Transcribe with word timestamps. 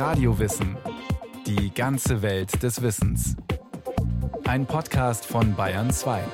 Radiowissen. 0.00 0.78
Die 1.46 1.74
ganze 1.74 2.22
Welt 2.22 2.62
des 2.62 2.80
Wissens. 2.80 3.36
Ein 4.44 4.64
Podcast 4.64 5.26
von 5.26 5.54
Bayern 5.54 5.90
2. 5.90 6.24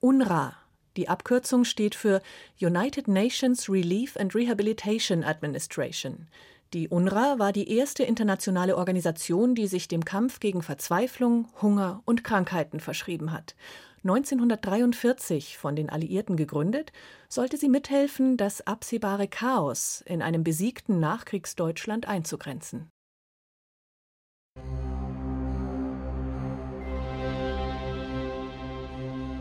UNRWA. 0.00 0.56
Die 0.96 1.08
Abkürzung 1.08 1.64
steht 1.64 1.94
für 1.94 2.22
United 2.60 3.06
Nations 3.06 3.70
Relief 3.70 4.16
and 4.16 4.34
Rehabilitation 4.34 5.22
Administration. 5.22 6.26
Die 6.72 6.88
UNRWA 6.88 7.38
war 7.38 7.52
die 7.52 7.70
erste 7.70 8.02
internationale 8.02 8.76
Organisation, 8.76 9.54
die 9.54 9.68
sich 9.68 9.86
dem 9.86 10.04
Kampf 10.04 10.40
gegen 10.40 10.62
Verzweiflung, 10.62 11.46
Hunger 11.62 12.02
und 12.04 12.24
Krankheiten 12.24 12.80
verschrieben 12.80 13.30
hat. 13.30 13.54
1943 14.02 15.58
von 15.58 15.76
den 15.76 15.90
Alliierten 15.90 16.36
gegründet, 16.36 16.92
sollte 17.28 17.56
sie 17.56 17.68
mithelfen, 17.68 18.36
das 18.36 18.66
absehbare 18.66 19.28
Chaos 19.28 20.02
in 20.06 20.22
einem 20.22 20.42
besiegten 20.42 21.00
Nachkriegsdeutschland 21.00 22.08
einzugrenzen. 22.08 22.90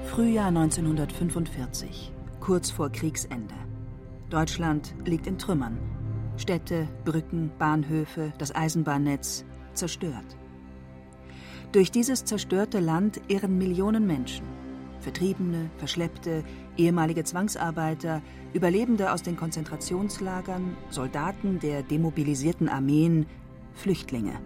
Frühjahr 0.04 0.48
1945, 0.48 2.12
kurz 2.42 2.72
vor 2.72 2.92
Kriegsende. 2.92 3.54
Deutschland 4.30 4.94
liegt 5.06 5.28
in 5.28 5.38
Trümmern. 5.38 5.78
Städte, 6.36 6.88
Brücken, 7.06 7.52
Bahnhöfe, 7.58 8.34
das 8.38 8.54
Eisenbahnnetz 8.54 9.46
zerstört. 9.74 10.39
Durch 11.72 11.92
dieses 11.92 12.26
zerstörte 12.26 12.80
Land 12.80 13.22
irren 13.28 13.60
Millionen 13.60 14.08
Menschen. 14.08 14.44
Vertriebene, 15.02 15.70
Verschleppte, 15.78 16.44
ehemalige 16.78 17.24
Zwangsarbeiter, 17.24 18.24
Überlebende 18.54 19.14
aus 19.14 19.22
den 19.22 19.38
Konzentrationslagern, 19.38 20.76
Soldaten 20.90 21.60
der 21.60 21.84
demobilisierten 21.84 22.70
Armeen, 22.70 23.28
Flüchtlinge. 23.76 24.42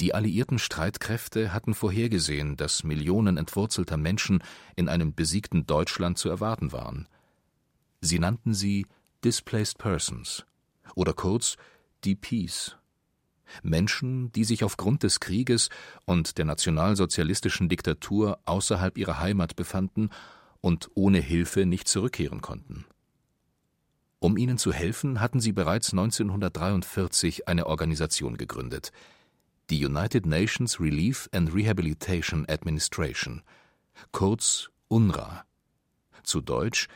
Die 0.00 0.14
alliierten 0.14 0.58
Streitkräfte 0.58 1.54
hatten 1.54 1.72
vorhergesehen, 1.72 2.58
dass 2.58 2.84
Millionen 2.84 3.38
entwurzelter 3.38 3.96
Menschen 3.96 4.42
in 4.76 4.90
einem 4.90 5.14
besiegten 5.14 5.64
Deutschland 5.64 6.18
zu 6.18 6.28
erwarten 6.28 6.72
waren. 6.72 7.08
Sie 8.02 8.18
nannten 8.18 8.52
sie 8.52 8.86
Displaced 9.24 9.78
Persons 9.78 10.44
oder 10.94 11.14
kurz 11.14 11.56
DPs 12.04 12.76
Menschen, 13.62 14.32
die 14.32 14.44
sich 14.44 14.64
aufgrund 14.64 15.02
des 15.02 15.20
Krieges 15.20 15.68
und 16.04 16.38
der 16.38 16.44
nationalsozialistischen 16.44 17.68
Diktatur 17.68 18.38
außerhalb 18.44 18.96
ihrer 18.98 19.20
Heimat 19.20 19.56
befanden 19.56 20.10
und 20.60 20.90
ohne 20.94 21.20
Hilfe 21.20 21.66
nicht 21.66 21.88
zurückkehren 21.88 22.40
konnten. 22.40 22.84
Um 24.18 24.36
ihnen 24.36 24.56
zu 24.56 24.72
helfen, 24.72 25.20
hatten 25.20 25.40
sie 25.40 25.52
bereits 25.52 25.92
1943 25.92 27.48
eine 27.48 27.66
Organisation 27.66 28.36
gegründet, 28.36 28.92
die 29.68 29.84
United 29.84 30.26
Nations 30.26 30.80
Relief 30.80 31.28
and 31.32 31.52
Rehabilitation 31.52 32.46
Administration, 32.48 33.42
kurz 34.12 34.70
UNRWA, 34.88 35.44
zu 36.22 36.40
Deutsch 36.40 36.88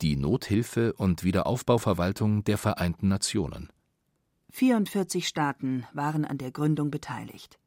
die 0.00 0.16
Nothilfe 0.16 0.92
und 0.92 1.24
Wiederaufbauverwaltung 1.24 2.44
der 2.44 2.58
Vereinten 2.58 3.08
Nationen. 3.08 3.68
44 4.50 5.28
Staaten 5.28 5.86
waren 5.92 6.24
an 6.24 6.38
der 6.38 6.50
Gründung 6.50 6.90
beteiligt. 6.90 7.58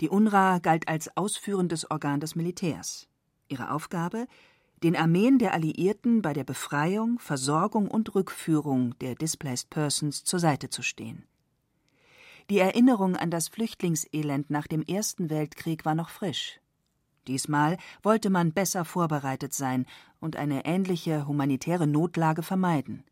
Die 0.00 0.08
UNRWA 0.08 0.58
galt 0.58 0.86
als 0.88 1.16
ausführendes 1.16 1.90
Organ 1.90 2.20
des 2.20 2.36
Militärs. 2.36 3.08
Ihre 3.48 3.72
Aufgabe 3.72 4.26
den 4.82 4.94
Armeen 4.94 5.38
der 5.38 5.54
Alliierten 5.54 6.22
bei 6.22 6.32
der 6.32 6.44
Befreiung, 6.44 7.18
Versorgung 7.18 7.88
und 7.88 8.14
Rückführung 8.14 8.96
der 9.00 9.16
Displaced 9.16 9.70
Persons 9.70 10.22
zur 10.22 10.38
Seite 10.38 10.70
zu 10.70 10.82
stehen. 10.82 11.24
Die 12.48 12.60
Erinnerung 12.60 13.16
an 13.16 13.30
das 13.30 13.48
Flüchtlingselend 13.48 14.50
nach 14.50 14.66
dem 14.68 14.82
Ersten 14.82 15.30
Weltkrieg 15.30 15.84
war 15.84 15.94
noch 15.94 16.08
frisch. 16.08 16.60
Diesmal 17.26 17.76
wollte 18.02 18.30
man 18.30 18.52
besser 18.52 18.84
vorbereitet 18.84 19.52
sein 19.52 19.84
und 20.20 20.36
eine 20.36 20.64
ähnliche 20.64 21.26
humanitäre 21.26 21.86
Notlage 21.86 22.42
vermeiden. 22.42 23.04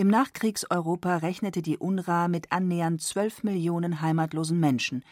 Im 0.00 0.06
Nachkriegseuropa 0.06 1.16
rechnete 1.16 1.60
die 1.60 1.76
UNRWA 1.76 2.28
mit 2.28 2.52
annähernd 2.52 3.02
12 3.02 3.42
Millionen 3.42 4.00
heimatlosen 4.00 4.60
Menschen, 4.60 5.02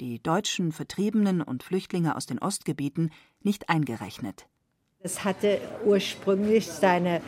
die 0.00 0.20
deutschen 0.20 0.72
Vertriebenen 0.72 1.40
und 1.40 1.62
Flüchtlinge 1.62 2.16
aus 2.16 2.26
den 2.26 2.40
Ostgebieten 2.40 3.12
nicht 3.44 3.68
eingerechnet. 3.68 4.48
Es 4.98 5.22
hatte 5.22 5.60
ursprünglich 5.84 6.66
seine 6.66 7.20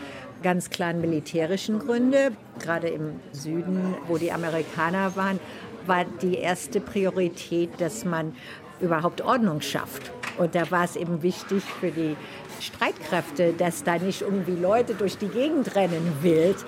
ganz 0.43 0.69
klaren 0.69 1.01
militärischen 1.01 1.79
Gründe. 1.79 2.33
Gerade 2.59 2.89
im 2.89 3.21
Süden, 3.31 3.95
wo 4.09 4.19
die 4.19 4.33
Amerikaner 4.33 5.15
waren, 5.15 5.39
war 5.87 6.07
die 6.07 6.35
erste 6.35 6.81
Priorität, 6.81 7.81
dass 7.81 8.05
man 8.05 8.35
überhaupt 8.81 9.21
Ordnung 9.21 9.61
schafft. 9.61 10.11
Und 10.39 10.55
da 10.55 10.71
war 10.71 10.85
es 10.85 10.97
eben 10.97 11.23
wichtig 11.23 11.63
für 11.63 11.91
die 11.91 12.17
Streitkräfte, 12.61 13.53
dass 13.53 13.85
da 13.85 13.99
nicht 13.99 14.23
irgendwie 14.23 14.57
Leute 14.57 14.95
durch 14.95 15.19
die 15.19 15.29
Gegend 15.29 15.75
rennen 15.75 16.19
wild. 16.23 16.65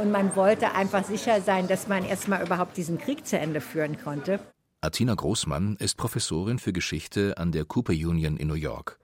Und 0.00 0.10
man 0.10 0.34
wollte 0.36 0.74
einfach 0.74 1.04
sicher 1.04 1.40
sein, 1.40 1.68
dass 1.68 1.88
man 1.88 2.04
erstmal 2.04 2.44
überhaupt 2.44 2.76
diesen 2.76 2.98
Krieg 2.98 3.26
zu 3.26 3.38
Ende 3.38 3.60
führen 3.60 3.98
konnte. 4.02 4.40
Athena 4.80 5.14
Großmann 5.14 5.76
ist 5.76 5.96
Professorin 5.96 6.58
für 6.58 6.72
Geschichte 6.72 7.36
an 7.36 7.50
der 7.50 7.64
Cooper 7.64 7.92
Union 7.92 8.36
in 8.36 8.46
New 8.48 8.54
York. 8.54 8.98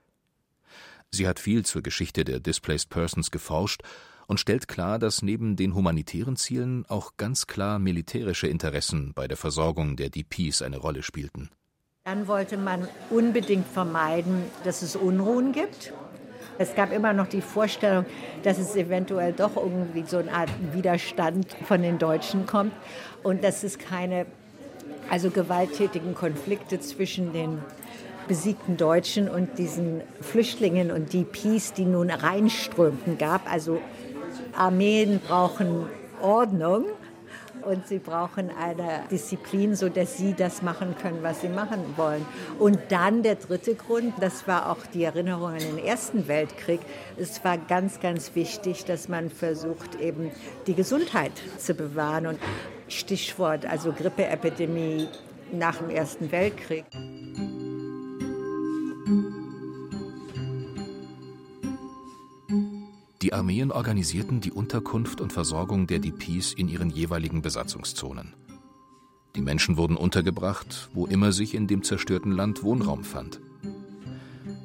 Sie 1.11 1.27
hat 1.27 1.39
viel 1.39 1.65
zur 1.65 1.81
Geschichte 1.81 2.23
der 2.23 2.39
Displaced 2.39 2.89
Persons 2.89 3.31
geforscht 3.31 3.81
und 4.27 4.39
stellt 4.39 4.67
klar, 4.67 4.99
dass 4.99 5.21
neben 5.21 5.55
den 5.55 5.75
humanitären 5.75 6.35
Zielen 6.35 6.85
auch 6.87 7.17
ganz 7.17 7.47
klar 7.47 7.79
militärische 7.79 8.47
Interessen 8.47 9.13
bei 9.13 9.27
der 9.27 9.37
Versorgung 9.37 9.95
der 9.95 10.09
DPs 10.09 10.61
eine 10.61 10.77
Rolle 10.77 11.03
spielten. 11.03 11.49
Dann 12.07 12.27
wollte 12.27 12.57
man 12.57 12.87
unbedingt 13.09 13.67
vermeiden, 13.67 14.43
dass 14.63 14.83
es 14.83 14.95
Unruhen 14.95 15.53
gibt. 15.53 15.91
Es 16.59 16.75
gab 16.75 16.93
immer 16.93 17.13
noch 17.13 17.25
die 17.25 17.41
Vorstellung, 17.41 18.05
dass 18.43 18.59
es 18.59 18.75
eventuell 18.75 19.33
doch 19.33 19.55
irgendwie 19.57 20.03
so 20.05 20.17
eine 20.17 20.31
Art 20.31 20.51
Widerstand 20.71 21.47
von 21.67 21.81
den 21.81 21.97
Deutschen 21.97 22.45
kommt 22.45 22.73
und 23.23 23.43
dass 23.43 23.63
es 23.63 23.79
keine 23.79 24.27
also 25.09 25.31
gewalttätigen 25.31 26.13
Konflikte 26.13 26.79
zwischen 26.79 27.33
den 27.33 27.57
besiegten 28.27 28.77
Deutschen 28.77 29.27
und 29.27 29.57
diesen 29.57 30.01
Flüchtlingen 30.21 30.91
und 30.91 31.11
DPs, 31.11 31.73
die 31.73 31.85
nun 31.85 32.11
reinströmten, 32.11 33.17
gab. 33.17 33.51
Also 33.51 33.81
Armeen 34.55 35.21
brauchen 35.27 35.87
Ordnung 36.21 36.85
und 37.65 37.87
sie 37.87 37.99
brauchen 37.99 38.49
eine 38.49 39.03
Disziplin, 39.09 39.75
sodass 39.75 40.17
sie 40.17 40.33
das 40.33 40.61
machen 40.61 40.95
können, 41.01 41.19
was 41.21 41.41
sie 41.41 41.49
machen 41.49 41.81
wollen. 41.95 42.25
Und 42.59 42.79
dann 42.89 43.23
der 43.23 43.35
dritte 43.35 43.75
Grund, 43.75 44.13
das 44.19 44.47
war 44.47 44.69
auch 44.71 44.85
die 44.93 45.03
Erinnerung 45.03 45.49
an 45.49 45.59
den 45.59 45.77
Ersten 45.77 46.27
Weltkrieg. 46.27 46.79
Es 47.17 47.43
war 47.43 47.57
ganz, 47.57 47.99
ganz 47.99 48.35
wichtig, 48.35 48.85
dass 48.85 49.09
man 49.09 49.29
versucht, 49.29 49.99
eben 49.99 50.31
die 50.67 50.75
Gesundheit 50.75 51.31
zu 51.57 51.73
bewahren. 51.73 52.27
Und 52.27 52.39
Stichwort, 52.87 53.65
also 53.65 53.91
Grippeepidemie 53.91 55.07
nach 55.51 55.77
dem 55.77 55.89
Ersten 55.89 56.31
Weltkrieg. 56.31 56.85
Die 63.25 63.33
Armeen 63.33 63.71
organisierten 63.71 64.39
die 64.39 64.51
Unterkunft 64.51 65.19
und 65.19 65.33
Versorgung 65.33 65.87
der 65.87 65.97
DPs 65.97 66.53
in 66.53 66.67
ihren 66.67 66.91
jeweiligen 66.91 67.41
Besatzungszonen. 67.41 68.35
Die 69.35 69.41
Menschen 69.41 69.77
wurden 69.77 69.97
untergebracht, 69.97 70.91
wo 70.93 71.07
immer 71.07 71.31
sich 71.31 71.55
in 71.55 71.65
dem 71.65 71.81
zerstörten 71.81 72.31
Land 72.31 72.61
Wohnraum 72.61 73.03
fand. 73.03 73.41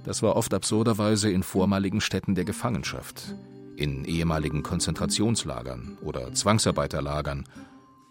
Das 0.05 0.23
war 0.23 0.37
oft 0.37 0.53
absurderweise 0.53 1.31
in 1.31 1.43
vormaligen 1.43 2.03
Städten 2.03 2.35
der 2.35 2.45
Gefangenschaft, 2.45 3.35
in 3.77 4.05
ehemaligen 4.05 4.63
Konzentrationslagern 4.63 5.97
oder 6.03 6.35
Zwangsarbeiterlagern, 6.35 7.47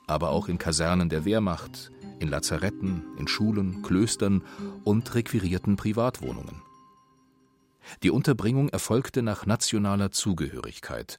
aber 0.08 0.32
auch 0.32 0.48
in 0.48 0.58
Kasernen 0.58 1.10
der 1.10 1.26
Wehrmacht, 1.26 1.92
in 2.18 2.28
Lazaretten, 2.28 3.04
in 3.20 3.28
Schulen, 3.28 3.84
Klöstern 3.84 4.42
und 4.84 5.14
requirierten 5.14 5.76
Privatwohnungen. 5.76 6.64
Die 8.04 8.12
Unterbringung 8.12 8.70
erfolgte 8.70 9.22
nach 9.22 9.46
nationaler 9.46 10.12
Zugehörigkeit, 10.12 11.18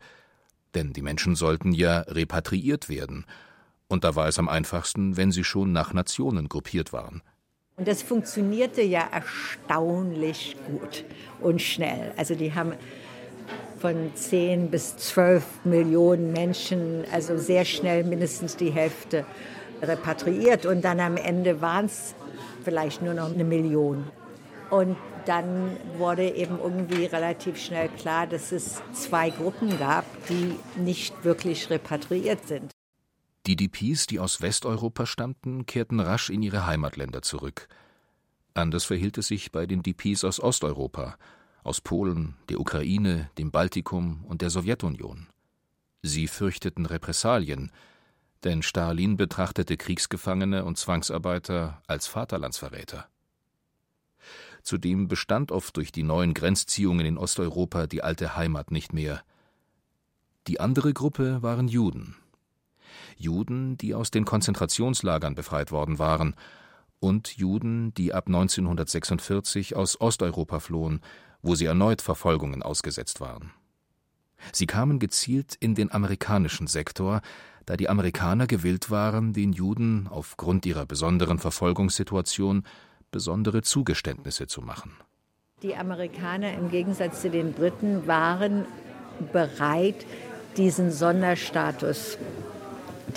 denn 0.74 0.92
die 0.92 1.02
Menschen 1.02 1.34
sollten 1.36 1.72
ja 1.72 2.00
repatriiert 2.00 2.88
werden, 2.88 3.26
und 3.90 4.04
da 4.04 4.14
war 4.14 4.28
es 4.28 4.38
am 4.38 4.48
einfachsten, 4.48 5.16
wenn 5.16 5.32
sie 5.32 5.42
schon 5.42 5.72
nach 5.72 5.92
Nationen 5.92 6.48
gruppiert 6.48 6.92
waren. 6.92 7.22
Und 7.76 7.88
das 7.88 8.02
funktionierte 8.02 8.82
ja 8.82 9.08
erstaunlich 9.10 10.56
gut 10.68 11.04
und 11.40 11.60
schnell. 11.60 12.12
Also 12.16 12.36
die 12.36 12.54
haben 12.54 12.74
von 13.80 14.14
10 14.14 14.70
bis 14.70 14.96
12 14.96 15.42
Millionen 15.64 16.32
Menschen, 16.32 17.04
also 17.10 17.36
sehr 17.36 17.64
schnell 17.64 18.04
mindestens 18.04 18.56
die 18.56 18.70
Hälfte 18.70 19.26
repatriiert. 19.82 20.66
Und 20.66 20.82
dann 20.82 21.00
am 21.00 21.16
Ende 21.16 21.60
waren 21.60 21.86
es 21.86 22.14
vielleicht 22.62 23.02
nur 23.02 23.14
noch 23.14 23.32
eine 23.32 23.44
Million. 23.44 24.04
Und 24.68 24.96
dann 25.26 25.76
wurde 25.96 26.28
eben 26.28 26.58
irgendwie 26.58 27.04
relativ 27.04 27.58
schnell 27.58 27.88
klar, 27.88 28.26
dass 28.26 28.52
es 28.52 28.82
zwei 28.92 29.30
Gruppen 29.30 29.78
gab, 29.78 30.04
die 30.28 30.56
nicht 30.80 31.24
wirklich 31.24 31.70
repatriiert 31.70 32.46
sind. 32.46 32.72
Die 33.46 33.56
DPs, 33.56 34.06
die 34.06 34.18
aus 34.18 34.42
Westeuropa 34.42 35.06
stammten, 35.06 35.66
kehrten 35.66 36.00
rasch 36.00 36.30
in 36.30 36.42
ihre 36.42 36.66
Heimatländer 36.66 37.22
zurück. 37.22 37.68
Anders 38.54 38.84
verhielt 38.84 39.16
es 39.18 39.28
sich 39.28 39.52
bei 39.52 39.66
den 39.66 39.82
DPs 39.82 40.24
aus 40.24 40.40
Osteuropa, 40.40 41.16
aus 41.62 41.80
Polen, 41.80 42.36
der 42.48 42.60
Ukraine, 42.60 43.30
dem 43.38 43.50
Baltikum 43.50 44.24
und 44.26 44.42
der 44.42 44.50
Sowjetunion. 44.50 45.26
Sie 46.02 46.28
fürchteten 46.28 46.86
Repressalien, 46.86 47.70
denn 48.44 48.62
Stalin 48.62 49.16
betrachtete 49.16 49.76
Kriegsgefangene 49.76 50.64
und 50.64 50.78
Zwangsarbeiter 50.78 51.82
als 51.86 52.06
Vaterlandsverräter. 52.06 53.08
Zudem 54.70 55.08
bestand 55.08 55.50
oft 55.50 55.76
durch 55.76 55.90
die 55.90 56.04
neuen 56.04 56.32
Grenzziehungen 56.32 57.04
in 57.04 57.18
Osteuropa 57.18 57.88
die 57.88 58.04
alte 58.04 58.36
Heimat 58.36 58.70
nicht 58.70 58.92
mehr. 58.92 59.20
Die 60.46 60.60
andere 60.60 60.92
Gruppe 60.92 61.42
waren 61.42 61.66
Juden. 61.66 62.14
Juden, 63.16 63.76
die 63.78 63.96
aus 63.96 64.12
den 64.12 64.24
Konzentrationslagern 64.24 65.34
befreit 65.34 65.72
worden 65.72 65.98
waren, 65.98 66.36
und 67.00 67.36
Juden, 67.36 67.92
die 67.94 68.14
ab 68.14 68.28
1946 68.28 69.74
aus 69.74 70.00
Osteuropa 70.00 70.60
flohen, 70.60 71.00
wo 71.42 71.56
sie 71.56 71.64
erneut 71.64 72.00
Verfolgungen 72.00 72.62
ausgesetzt 72.62 73.20
waren. 73.20 73.50
Sie 74.52 74.66
kamen 74.66 75.00
gezielt 75.00 75.56
in 75.56 75.74
den 75.74 75.90
amerikanischen 75.90 76.68
Sektor, 76.68 77.22
da 77.66 77.76
die 77.76 77.88
Amerikaner 77.88 78.46
gewillt 78.46 78.88
waren, 78.88 79.32
den 79.32 79.52
Juden 79.52 80.06
aufgrund 80.06 80.64
ihrer 80.64 80.86
besonderen 80.86 81.40
Verfolgungssituation 81.40 82.62
besondere 83.10 83.62
Zugeständnisse 83.62 84.46
zu 84.46 84.62
machen. 84.62 84.92
Die 85.62 85.76
Amerikaner 85.76 86.54
im 86.54 86.70
Gegensatz 86.70 87.20
zu 87.20 87.30
den 87.30 87.52
Briten 87.52 88.06
waren 88.06 88.64
bereit, 89.32 90.06
diesen 90.56 90.90
Sonderstatus 90.90 92.18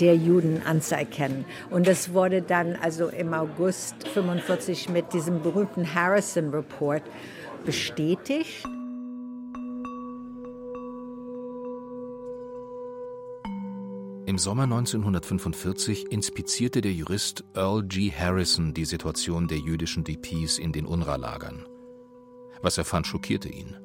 der 0.00 0.16
Juden 0.16 0.62
anzuerkennen. 0.64 1.44
Und 1.70 1.86
das 1.86 2.12
wurde 2.12 2.42
dann 2.42 2.76
also 2.76 3.08
im 3.08 3.32
August 3.32 3.94
1945 4.06 4.88
mit 4.88 5.12
diesem 5.12 5.42
berühmten 5.42 5.94
Harrison 5.94 6.50
Report 6.50 7.02
bestätigt. 7.64 8.66
Im 14.26 14.38
Sommer 14.38 14.62
1945 14.62 16.10
inspizierte 16.10 16.80
der 16.80 16.94
Jurist 16.94 17.44
Earl 17.54 17.82
G. 17.82 18.10
Harrison 18.10 18.72
die 18.72 18.86
Situation 18.86 19.48
der 19.48 19.58
jüdischen 19.58 20.02
DPs 20.02 20.58
in 20.58 20.72
den 20.72 20.86
UNRWA-Lagern. 20.86 21.66
Was 22.62 22.78
er 22.78 22.86
fand, 22.86 23.06
schockierte 23.06 23.50
ihn. 23.50 23.76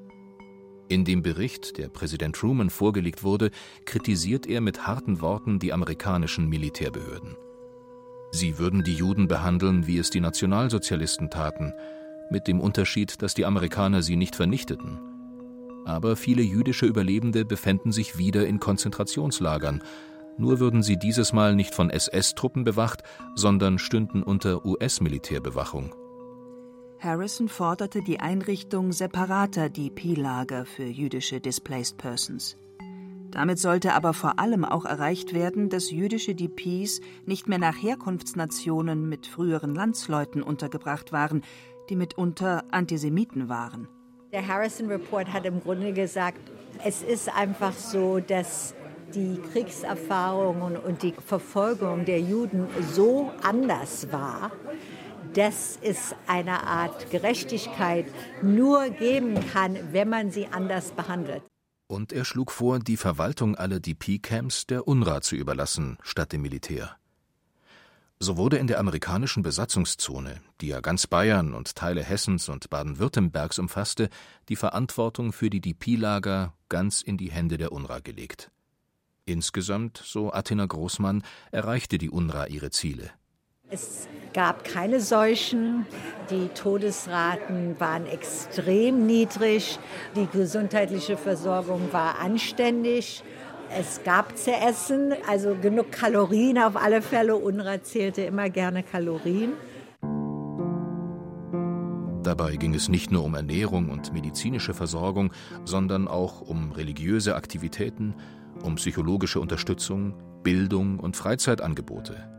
In 0.87 1.03
dem 1.03 1.23
Bericht, 1.23 1.77
der 1.77 1.89
Präsident 1.89 2.37
Truman 2.37 2.69
vorgelegt 2.69 3.21
wurde, 3.21 3.51
kritisiert 3.83 4.47
er 4.47 4.61
mit 4.61 4.87
harten 4.87 5.19
Worten 5.19 5.59
die 5.59 5.73
amerikanischen 5.73 6.47
Militärbehörden. 6.47 7.35
Sie 8.31 8.57
würden 8.57 8.85
die 8.85 8.95
Juden 8.95 9.27
behandeln, 9.27 9.87
wie 9.87 9.97
es 9.97 10.09
die 10.09 10.21
Nationalsozialisten 10.21 11.29
taten, 11.29 11.73
mit 12.31 12.47
dem 12.47 12.61
Unterschied, 12.61 13.21
dass 13.21 13.33
die 13.33 13.45
Amerikaner 13.45 14.01
sie 14.03 14.15
nicht 14.15 14.37
vernichteten. 14.37 14.99
Aber 15.85 16.15
viele 16.15 16.43
jüdische 16.43 16.85
Überlebende 16.85 17.43
befänden 17.43 17.91
sich 17.91 18.17
wieder 18.17 18.47
in 18.47 18.61
Konzentrationslagern, 18.61 19.83
nur 20.39 20.59
würden 20.59 20.81
sie 20.81 20.97
dieses 20.97 21.33
Mal 21.33 21.55
nicht 21.55 21.75
von 21.75 21.89
SS-Truppen 21.89 22.63
bewacht, 22.63 23.03
sondern 23.35 23.77
stünden 23.77 24.23
unter 24.23 24.65
US-Militärbewachung. 24.65 25.93
Harrison 26.99 27.47
forderte 27.47 28.01
die 28.01 28.19
Einrichtung 28.19 28.91
separater 28.91 29.69
DP-Lager 29.69 30.65
für 30.65 30.83
jüdische 30.83 31.39
Displaced 31.39 31.97
Persons. 31.97 32.57
Damit 33.31 33.59
sollte 33.59 33.93
aber 33.93 34.13
vor 34.13 34.39
allem 34.39 34.65
auch 34.65 34.85
erreicht 34.85 35.33
werden, 35.33 35.69
dass 35.69 35.91
jüdische 35.91 36.33
DPs 36.33 36.99
nicht 37.25 37.47
mehr 37.47 37.59
nach 37.59 37.75
Herkunftsnationen 37.75 39.07
mit 39.07 39.27
früheren 39.27 39.75
Landsleuten 39.75 40.41
untergebracht 40.41 41.11
waren, 41.11 41.43
die 41.89 41.95
mitunter 41.95 42.63
Antisemiten 42.71 43.49
waren. 43.49 43.87
Der 44.31 44.47
Harrison 44.47 44.87
Report 44.87 45.31
hat 45.31 45.45
im 45.45 45.61
Grunde 45.61 45.93
gesagt, 45.93 46.39
es 46.83 47.01
ist 47.01 47.35
einfach 47.35 47.73
so, 47.73 48.19
dass 48.19 48.75
die 49.15 49.39
Kriegserfahrungen 49.51 50.77
und 50.77 51.03
die 51.03 51.13
Verfolgung 51.13 52.05
der 52.05 52.19
Juden 52.19 52.67
so 52.93 53.31
anders 53.43 54.11
war, 54.11 54.51
dass 55.33 55.77
es 55.81 56.15
eine 56.27 56.63
Art 56.63 57.11
Gerechtigkeit 57.11 58.05
nur 58.41 58.89
geben 58.89 59.35
kann, 59.51 59.77
wenn 59.91 60.09
man 60.09 60.31
sie 60.31 60.47
anders 60.47 60.91
behandelt. 60.91 61.43
Und 61.87 62.13
er 62.13 62.23
schlug 62.23 62.51
vor, 62.51 62.79
die 62.79 62.97
Verwaltung 62.97 63.55
aller 63.55 63.79
DP-Camps 63.79 64.67
der 64.67 64.87
UNRWA 64.87 65.21
zu 65.21 65.35
überlassen, 65.35 65.97
statt 66.03 66.33
dem 66.33 66.41
Militär. 66.41 66.95
So 68.19 68.35
wurde 68.35 68.57
in 68.57 68.67
der 68.67 68.79
amerikanischen 68.79 69.43
Besatzungszone, 69.43 70.41
die 70.59 70.67
ja 70.67 70.81
ganz 70.81 71.07
Bayern 71.07 71.53
und 71.53 71.75
Teile 71.75 72.03
Hessens 72.03 72.49
und 72.49 72.69
Baden-Württembergs 72.69 73.59
umfasste, 73.59 74.09
die 74.49 74.57
Verantwortung 74.57 75.31
für 75.31 75.49
die 75.49 75.61
DP-Lager 75.61 76.53
ganz 76.67 77.01
in 77.01 77.17
die 77.17 77.31
Hände 77.31 77.57
der 77.57 77.71
UNRWA 77.71 77.99
gelegt. 77.99 78.51
Insgesamt, 79.25 80.01
so 80.03 80.31
Attena 80.31 80.65
Großmann, 80.65 81.23
erreichte 81.51 81.97
die 81.97 82.09
UNRWA 82.09 82.45
ihre 82.47 82.71
Ziele. 82.71 83.11
Es 83.71 84.07
gab 84.33 84.63
keine 84.63 84.99
Seuchen, 84.99 85.85
die 86.31 86.47
Todesraten 86.55 87.79
waren 87.79 88.07
extrem 88.07 89.05
niedrig, 89.05 89.77
die 90.15 90.25
gesundheitliche 90.25 91.17
Versorgung 91.17 91.93
war 91.93 92.17
anständig. 92.19 93.23
Es 93.69 94.01
gab 94.03 94.35
zu 94.35 94.51
essen, 94.51 95.13
also 95.27 95.53
genug 95.53 95.91
Kalorien 95.91 96.57
auf 96.57 96.75
alle 96.75 97.03
Fälle. 97.03 97.35
UNRWA 97.35 97.83
zählte 97.83 98.23
immer 98.23 98.49
gerne 98.49 98.81
Kalorien. 98.81 99.53
Dabei 102.23 102.57
ging 102.57 102.73
es 102.73 102.89
nicht 102.89 103.11
nur 103.11 103.23
um 103.23 103.35
Ernährung 103.35 103.89
und 103.89 104.13
medizinische 104.13 104.73
Versorgung, 104.73 105.31
sondern 105.63 106.07
auch 106.07 106.41
um 106.41 106.71
religiöse 106.71 107.35
Aktivitäten, 107.35 108.15
um 108.63 108.75
psychologische 108.75 109.39
Unterstützung, 109.39 110.13
Bildung 110.43 110.99
und 110.99 111.15
Freizeitangebote. 111.15 112.29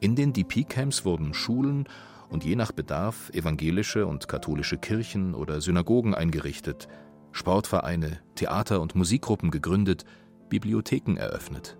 In 0.00 0.16
den 0.16 0.32
DP-Camps 0.32 1.04
wurden 1.04 1.34
Schulen 1.34 1.86
und 2.30 2.44
je 2.44 2.56
nach 2.56 2.72
Bedarf 2.72 3.30
evangelische 3.30 4.06
und 4.06 4.28
katholische 4.28 4.78
Kirchen 4.78 5.34
oder 5.34 5.60
Synagogen 5.60 6.14
eingerichtet, 6.14 6.88
Sportvereine, 7.32 8.20
Theater- 8.34 8.80
und 8.80 8.94
Musikgruppen 8.94 9.50
gegründet, 9.50 10.04
Bibliotheken 10.48 11.16
eröffnet. 11.16 11.76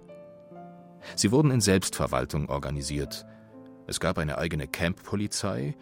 Sie 1.16 1.32
wurden 1.32 1.50
in 1.50 1.60
Selbstverwaltung 1.60 2.48
organisiert. 2.48 3.26
Es 3.86 4.00
gab 4.00 4.18
eine 4.18 4.38
eigene 4.38 4.68
Camppolizei 4.68 5.74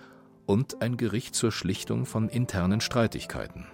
und 0.46 0.80
ein 0.80 0.96
Gericht 0.96 1.34
zur 1.34 1.52
Schlichtung 1.52 2.06
von 2.06 2.28
internen 2.28 2.80
Streitigkeiten. 2.80 3.66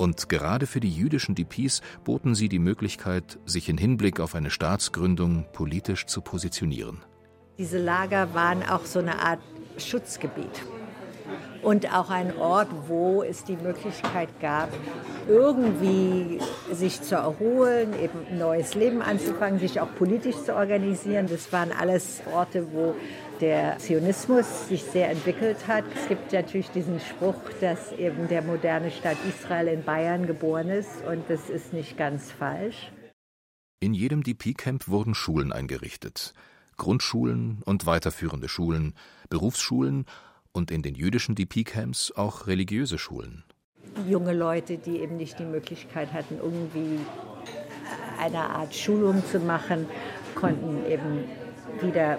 Und 0.00 0.30
gerade 0.30 0.66
für 0.66 0.80
die 0.80 0.88
jüdischen 0.88 1.34
DPs 1.34 1.82
boten 2.04 2.34
sie 2.34 2.48
die 2.48 2.58
Möglichkeit, 2.58 3.38
sich 3.44 3.68
in 3.68 3.76
Hinblick 3.76 4.18
auf 4.18 4.34
eine 4.34 4.48
Staatsgründung 4.48 5.44
politisch 5.52 6.06
zu 6.06 6.22
positionieren. 6.22 7.02
Diese 7.58 7.76
Lager 7.76 8.32
waren 8.32 8.62
auch 8.62 8.86
so 8.86 9.00
eine 9.00 9.18
Art 9.18 9.40
Schutzgebiet 9.76 10.62
und 11.62 11.94
auch 11.94 12.08
ein 12.08 12.34
Ort, 12.38 12.68
wo 12.88 13.22
es 13.22 13.44
die 13.44 13.56
Möglichkeit 13.56 14.30
gab, 14.40 14.70
irgendwie 15.28 16.38
sich 16.72 17.02
zu 17.02 17.16
erholen, 17.16 17.92
eben 18.02 18.26
ein 18.30 18.38
neues 18.38 18.74
Leben 18.74 19.02
anzufangen, 19.02 19.60
sich 19.60 19.82
auch 19.82 19.94
politisch 19.96 20.36
zu 20.46 20.56
organisieren. 20.56 21.26
Das 21.28 21.52
waren 21.52 21.72
alles 21.78 22.22
Orte, 22.32 22.72
wo 22.72 22.94
der 23.40 23.78
Zionismus 23.78 24.68
sich 24.68 24.82
sehr 24.82 25.10
entwickelt 25.10 25.66
hat. 25.66 25.84
Es 25.94 26.08
gibt 26.08 26.32
natürlich 26.32 26.70
diesen 26.70 27.00
Spruch, 27.00 27.40
dass 27.60 27.92
eben 27.92 28.28
der 28.28 28.42
moderne 28.42 28.90
Staat 28.90 29.16
Israel 29.28 29.68
in 29.68 29.82
Bayern 29.82 30.26
geboren 30.26 30.68
ist 30.68 31.04
und 31.06 31.28
das 31.28 31.48
ist 31.48 31.72
nicht 31.72 31.96
ganz 31.96 32.30
falsch. 32.30 32.92
In 33.80 33.94
jedem 33.94 34.22
DP-Camp 34.22 34.88
wurden 34.88 35.14
Schulen 35.14 35.52
eingerichtet. 35.52 36.34
Grundschulen 36.76 37.62
und 37.64 37.86
weiterführende 37.86 38.48
Schulen, 38.48 38.94
Berufsschulen 39.28 40.04
und 40.52 40.70
in 40.70 40.82
den 40.82 40.94
jüdischen 40.94 41.34
DP-Camps 41.34 42.12
auch 42.12 42.46
religiöse 42.46 42.98
Schulen. 42.98 43.44
Junge 44.08 44.32
Leute, 44.32 44.78
die 44.78 44.98
eben 44.98 45.16
nicht 45.16 45.38
die 45.38 45.44
Möglichkeit 45.44 46.12
hatten, 46.12 46.36
irgendwie 46.36 47.00
eine 48.18 48.40
Art 48.40 48.74
Schulung 48.74 49.22
zu 49.26 49.40
machen, 49.40 49.86
konnten 50.34 50.84
eben 50.90 51.24
wieder 51.80 52.18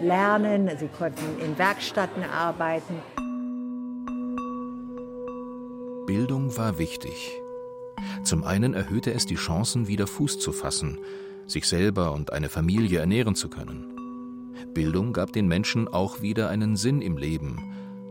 lernen, 0.00 0.70
sie 0.78 0.88
konnten 0.88 1.38
in 1.40 1.58
Werkstätten 1.58 2.24
arbeiten. 2.24 2.94
Bildung 6.06 6.56
war 6.56 6.78
wichtig. 6.78 7.40
Zum 8.24 8.44
einen 8.44 8.74
erhöhte 8.74 9.12
es 9.12 9.26
die 9.26 9.34
Chancen, 9.34 9.88
wieder 9.88 10.06
Fuß 10.06 10.38
zu 10.38 10.52
fassen, 10.52 10.98
sich 11.46 11.66
selber 11.66 12.12
und 12.12 12.32
eine 12.32 12.48
Familie 12.48 13.00
ernähren 13.00 13.34
zu 13.34 13.48
können. 13.48 13.94
Bildung 14.74 15.12
gab 15.12 15.32
den 15.32 15.48
Menschen 15.48 15.88
auch 15.88 16.20
wieder 16.20 16.48
einen 16.48 16.76
Sinn 16.76 17.02
im 17.02 17.16
Leben 17.16 17.58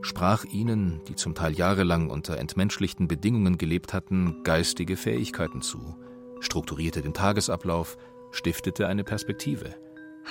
sprach 0.02 0.46
ihnen, 0.46 1.02
die 1.08 1.16
zum 1.16 1.36
Teil 1.36 1.54
jahrelang 1.54 2.10
unter 2.10 2.38
entmenschlichten 2.38 3.08
Bedingungen 3.08 3.58
gelebt 3.58 3.94
hatten, 3.94 4.44
geistige 4.44 4.96
Fähigkeiten 4.96 5.62
zu, 5.62 5.96
strukturierte 6.40 7.02
den 7.02 7.14
Tagesablauf, 7.14 7.98
stiftete 8.32 8.88
eine 8.88 9.04
Perspektive. 9.04 9.76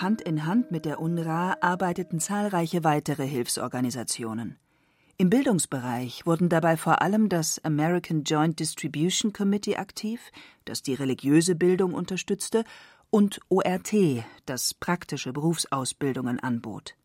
Hand 0.00 0.20
in 0.20 0.44
Hand 0.44 0.70
mit 0.70 0.84
der 0.84 1.00
UNRWA 1.00 1.56
arbeiteten 1.60 2.20
zahlreiche 2.20 2.84
weitere 2.84 3.26
Hilfsorganisationen. 3.26 4.58
Im 5.18 5.30
Bildungsbereich 5.30 6.26
wurden 6.26 6.50
dabei 6.50 6.76
vor 6.76 7.00
allem 7.00 7.30
das 7.30 7.58
American 7.64 8.22
Joint 8.24 8.60
Distribution 8.60 9.32
Committee 9.32 9.76
aktiv, 9.76 10.20
das 10.66 10.82
die 10.82 10.92
religiöse 10.92 11.54
Bildung 11.54 11.94
unterstützte, 11.94 12.64
und 13.08 13.40
ORT, 13.48 13.94
das 14.44 14.74
praktische 14.74 15.32
Berufsausbildungen 15.32 16.40
anbot. 16.40 16.96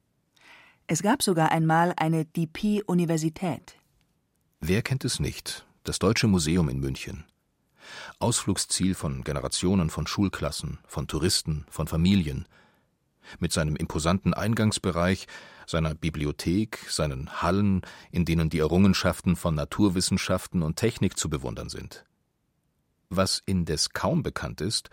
Es 0.87 1.01
gab 1.01 1.23
sogar 1.23 1.51
einmal 1.51 1.93
eine 1.95 2.25
DP-Universität. 2.25 3.77
Wer 4.59 4.81
kennt 4.81 5.05
es 5.05 5.21
nicht? 5.21 5.65
Das 5.83 5.99
Deutsche 5.99 6.27
Museum 6.27 6.67
in 6.67 6.81
München. 6.81 7.23
Ausflugsziel 8.19 8.93
von 8.93 9.23
Generationen 9.23 9.89
von 9.89 10.05
Schulklassen, 10.05 10.79
von 10.85 11.07
Touristen, 11.07 11.65
von 11.69 11.87
Familien. 11.87 12.45
Mit 13.39 13.53
seinem 13.53 13.75
imposanten 13.75 14.33
Eingangsbereich 14.33 15.27
seiner 15.67 15.95
Bibliothek, 15.95 16.79
seinen 16.89 17.41
Hallen, 17.41 17.81
in 18.11 18.25
denen 18.25 18.49
die 18.49 18.59
Errungenschaften 18.59 19.35
von 19.35 19.55
Naturwissenschaften 19.55 20.61
und 20.61 20.75
Technik 20.75 21.17
zu 21.17 21.29
bewundern 21.29 21.69
sind. 21.69 22.05
Was 23.09 23.41
indes 23.45 23.91
kaum 23.91 24.23
bekannt 24.23 24.61
ist, 24.61 24.89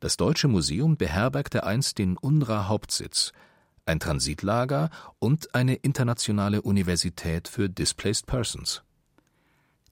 das 0.00 0.16
Deutsche 0.16 0.48
Museum 0.48 0.96
beherbergte 0.96 1.64
einst 1.64 1.98
den 1.98 2.16
UNRWA-Hauptsitz, 2.16 3.32
ein 3.86 4.00
Transitlager 4.00 4.90
und 5.18 5.54
eine 5.54 5.74
internationale 5.74 6.60
Universität 6.60 7.48
für 7.48 7.70
Displaced 7.70 8.26
Persons. 8.26 8.82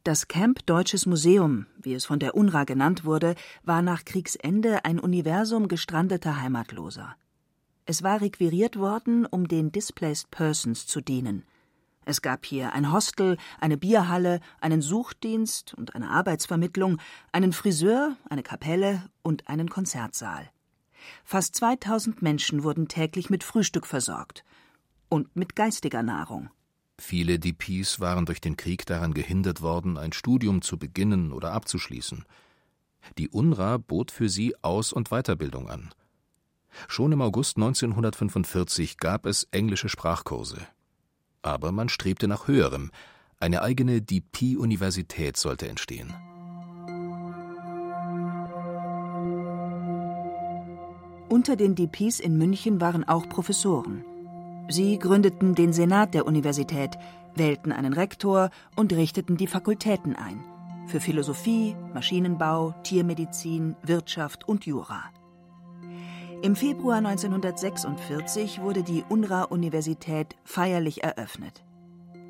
Das 0.02 0.28
Camp 0.28 0.66
Deutsches 0.66 1.06
Museum, 1.06 1.66
wie 1.80 1.94
es 1.94 2.04
von 2.04 2.18
der 2.18 2.34
UNRWA 2.34 2.64
genannt 2.64 3.04
wurde, 3.04 3.36
war 3.62 3.80
nach 3.80 4.04
Kriegsende 4.04 4.84
ein 4.84 4.98
Universum 4.98 5.66
gestrandeter 5.66 6.42
Heimatloser. 6.42 7.16
Es 7.86 8.02
war 8.02 8.20
requiriert 8.20 8.78
worden, 8.78 9.26
um 9.26 9.46
den 9.46 9.70
Displaced 9.70 10.30
Persons 10.30 10.86
zu 10.86 11.00
dienen. 11.00 11.44
Es 12.06 12.22
gab 12.22 12.44
hier 12.44 12.72
ein 12.72 12.92
Hostel, 12.92 13.36
eine 13.60 13.76
Bierhalle, 13.76 14.40
einen 14.60 14.82
Suchdienst 14.82 15.74
und 15.74 15.94
eine 15.94 16.10
Arbeitsvermittlung, 16.10 16.98
einen 17.32 17.52
Friseur, 17.52 18.16
eine 18.28 18.42
Kapelle 18.42 19.08
und 19.22 19.48
einen 19.48 19.68
Konzertsaal. 19.68 20.50
Fast 21.24 21.54
2000 21.56 22.22
Menschen 22.22 22.62
wurden 22.62 22.88
täglich 22.88 23.30
mit 23.30 23.44
Frühstück 23.44 23.86
versorgt 23.86 24.44
und 25.08 25.34
mit 25.36 25.54
geistiger 25.54 26.02
Nahrung. 26.02 26.50
Viele 26.98 27.38
DPs 27.38 28.00
waren 28.00 28.24
durch 28.24 28.40
den 28.40 28.56
Krieg 28.56 28.86
daran 28.86 29.14
gehindert 29.14 29.60
worden, 29.62 29.98
ein 29.98 30.12
Studium 30.12 30.62
zu 30.62 30.78
beginnen 30.78 31.32
oder 31.32 31.52
abzuschließen. 31.52 32.24
Die 33.18 33.28
UNRWA 33.28 33.78
bot 33.78 34.10
für 34.10 34.28
sie 34.28 34.54
Aus- 34.62 34.92
und 34.92 35.10
Weiterbildung 35.10 35.68
an. 35.68 35.90
Schon 36.88 37.12
im 37.12 37.22
August 37.22 37.56
1945 37.56 38.98
gab 38.98 39.26
es 39.26 39.48
englische 39.50 39.88
Sprachkurse. 39.88 40.58
Aber 41.42 41.72
man 41.72 41.88
strebte 41.88 42.28
nach 42.28 42.48
höherem. 42.48 42.90
Eine 43.38 43.62
eigene 43.62 44.00
DP-Universität 44.00 45.36
sollte 45.36 45.68
entstehen. 45.68 46.14
Unter 51.28 51.56
den 51.56 51.74
DPs 51.74 52.20
in 52.20 52.38
München 52.38 52.80
waren 52.80 53.02
auch 53.02 53.28
Professoren. 53.28 54.04
Sie 54.68 54.98
gründeten 54.98 55.54
den 55.54 55.72
Senat 55.72 56.14
der 56.14 56.26
Universität, 56.26 56.96
wählten 57.34 57.72
einen 57.72 57.92
Rektor 57.92 58.50
und 58.76 58.92
richteten 58.92 59.36
die 59.36 59.46
Fakultäten 59.46 60.16
ein. 60.16 60.44
Für 60.86 61.00
Philosophie, 61.00 61.76
Maschinenbau, 61.92 62.74
Tiermedizin, 62.82 63.76
Wirtschaft 63.82 64.46
und 64.46 64.64
Jura. 64.64 65.10
Im 66.44 66.56
Februar 66.56 66.98
1946 66.98 68.60
wurde 68.60 68.82
die 68.82 69.02
UNRWA-Universität 69.08 70.36
feierlich 70.44 71.02
eröffnet. 71.02 71.64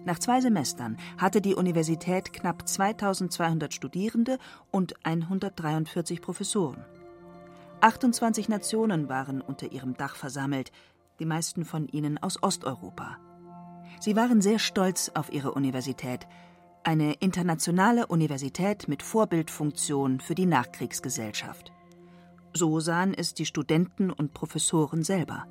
Nach 0.04 0.20
zwei 0.20 0.40
Semestern 0.40 0.98
hatte 1.18 1.40
die 1.40 1.56
Universität 1.56 2.32
knapp 2.32 2.68
2200 2.68 3.74
Studierende 3.74 4.38
und 4.70 4.94
143 5.04 6.22
Professoren. 6.22 6.84
28 7.80 8.48
Nationen 8.48 9.08
waren 9.08 9.40
unter 9.40 9.72
ihrem 9.72 9.96
Dach 9.96 10.14
versammelt, 10.14 10.70
die 11.18 11.26
meisten 11.26 11.64
von 11.64 11.88
ihnen 11.88 12.16
aus 12.16 12.40
Osteuropa. 12.40 13.18
Sie 13.98 14.14
waren 14.14 14.40
sehr 14.40 14.60
stolz 14.60 15.10
auf 15.14 15.32
ihre 15.32 15.54
Universität, 15.54 16.28
eine 16.84 17.14
internationale 17.14 18.06
Universität 18.06 18.86
mit 18.86 19.02
Vorbildfunktion 19.02 20.20
für 20.20 20.36
die 20.36 20.46
Nachkriegsgesellschaft. 20.46 21.73
So 22.56 22.78
sahen 22.80 23.14
es 23.14 23.34
die 23.34 23.46
Studenten 23.46 24.10
und 24.10 24.32
Professoren 24.32 25.02
selber. 25.02 25.46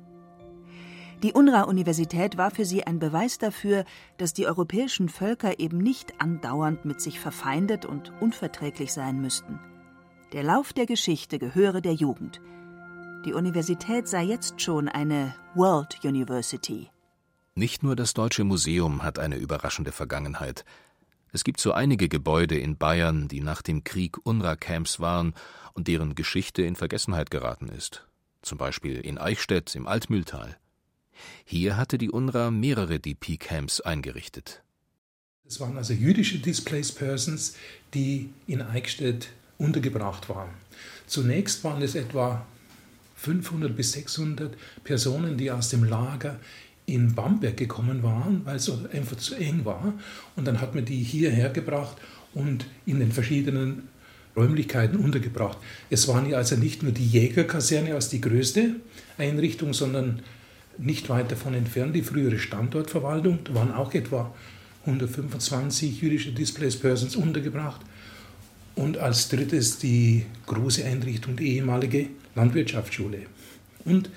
Die 1.22 1.32
UNRWA-Universität 1.32 2.36
war 2.36 2.50
für 2.50 2.64
sie 2.64 2.86
ein 2.86 2.98
Beweis 2.98 3.38
dafür, 3.38 3.84
dass 4.18 4.34
die 4.34 4.46
europäischen 4.46 5.08
Völker 5.08 5.58
eben 5.58 5.78
nicht 5.78 6.20
andauernd 6.20 6.84
mit 6.84 7.00
sich 7.00 7.20
verfeindet 7.20 7.84
und 7.84 8.12
unverträglich 8.20 8.92
sein 8.92 9.20
müssten. 9.20 9.60
Der 10.32 10.42
Lauf 10.42 10.72
der 10.72 10.86
Geschichte 10.86 11.38
gehöre 11.38 11.80
der 11.80 11.94
Jugend. 11.94 12.40
Die 13.24 13.32
Universität 13.32 14.08
sei 14.08 14.24
jetzt 14.24 14.60
schon 14.60 14.88
eine 14.88 15.34
World 15.54 16.04
University. 16.04 16.90
Nicht 17.54 17.82
nur 17.82 17.96
das 17.96 18.14
Deutsche 18.14 18.44
Museum 18.44 19.02
hat 19.02 19.18
eine 19.18 19.36
überraschende 19.36 19.92
Vergangenheit. 19.92 20.64
Es 21.34 21.42
gibt 21.42 21.58
so 21.58 21.72
einige 21.72 22.08
Gebäude 22.08 22.56
in 22.56 22.76
Bayern, 22.76 23.26
die 23.26 23.40
nach 23.40 23.60
dem 23.60 23.82
Krieg 23.82 24.24
UNRWA-Camps 24.24 25.00
waren 25.00 25.34
und 25.72 25.88
deren 25.88 26.14
Geschichte 26.14 26.62
in 26.62 26.76
Vergessenheit 26.76 27.32
geraten 27.32 27.68
ist. 27.68 28.06
Zum 28.42 28.56
Beispiel 28.56 29.00
in 29.00 29.18
Eichstätt 29.18 29.74
im 29.74 29.88
Altmühltal. 29.88 30.56
Hier 31.44 31.76
hatte 31.76 31.98
die 31.98 32.08
UNRWA 32.08 32.52
mehrere 32.52 33.00
DP-Camps 33.00 33.80
eingerichtet. 33.80 34.62
Es 35.44 35.58
waren 35.58 35.76
also 35.76 35.92
jüdische 35.92 36.38
Displaced 36.38 36.96
Persons, 36.96 37.56
die 37.94 38.30
in 38.46 38.62
Eichstätt 38.62 39.30
untergebracht 39.58 40.28
waren. 40.28 40.50
Zunächst 41.08 41.64
waren 41.64 41.82
es 41.82 41.96
etwa 41.96 42.46
500 43.16 43.76
bis 43.76 43.90
600 43.90 44.56
Personen, 44.84 45.36
die 45.36 45.50
aus 45.50 45.68
dem 45.68 45.82
Lager 45.82 46.38
in 46.86 47.14
Bamberg 47.14 47.56
gekommen 47.56 48.02
waren, 48.02 48.42
weil 48.44 48.56
es 48.56 48.70
einfach 48.92 49.16
zu 49.16 49.34
eng 49.36 49.64
war. 49.64 49.94
Und 50.36 50.46
dann 50.46 50.60
hat 50.60 50.74
man 50.74 50.84
die 50.84 51.02
hierher 51.02 51.50
gebracht 51.50 51.96
und 52.34 52.66
in 52.86 53.00
den 53.00 53.12
verschiedenen 53.12 53.88
Räumlichkeiten 54.36 54.98
untergebracht. 54.98 55.58
Es 55.90 56.08
waren 56.08 56.28
ja 56.28 56.38
also 56.38 56.56
nicht 56.56 56.82
nur 56.82 56.92
die 56.92 57.06
Jägerkaserne 57.06 57.94
als 57.94 58.08
die 58.08 58.20
größte 58.20 58.76
Einrichtung, 59.16 59.72
sondern 59.72 60.22
nicht 60.76 61.08
weit 61.08 61.30
davon 61.30 61.54
entfernt 61.54 61.94
die 61.94 62.02
frühere 62.02 62.38
Standortverwaltung. 62.38 63.38
Da 63.44 63.54
waren 63.54 63.72
auch 63.72 63.94
etwa 63.94 64.34
125 64.86 66.00
jüdische 66.00 66.32
Displaced 66.32 66.80
Persons 66.82 67.16
untergebracht. 67.16 67.80
Und 68.74 68.98
als 68.98 69.28
drittes 69.28 69.78
die 69.78 70.26
große 70.46 70.84
Einrichtung, 70.84 71.36
die 71.36 71.54
ehemalige 71.54 72.08
Landwirtschaftsschule. 72.34 73.26
Und 73.84 74.10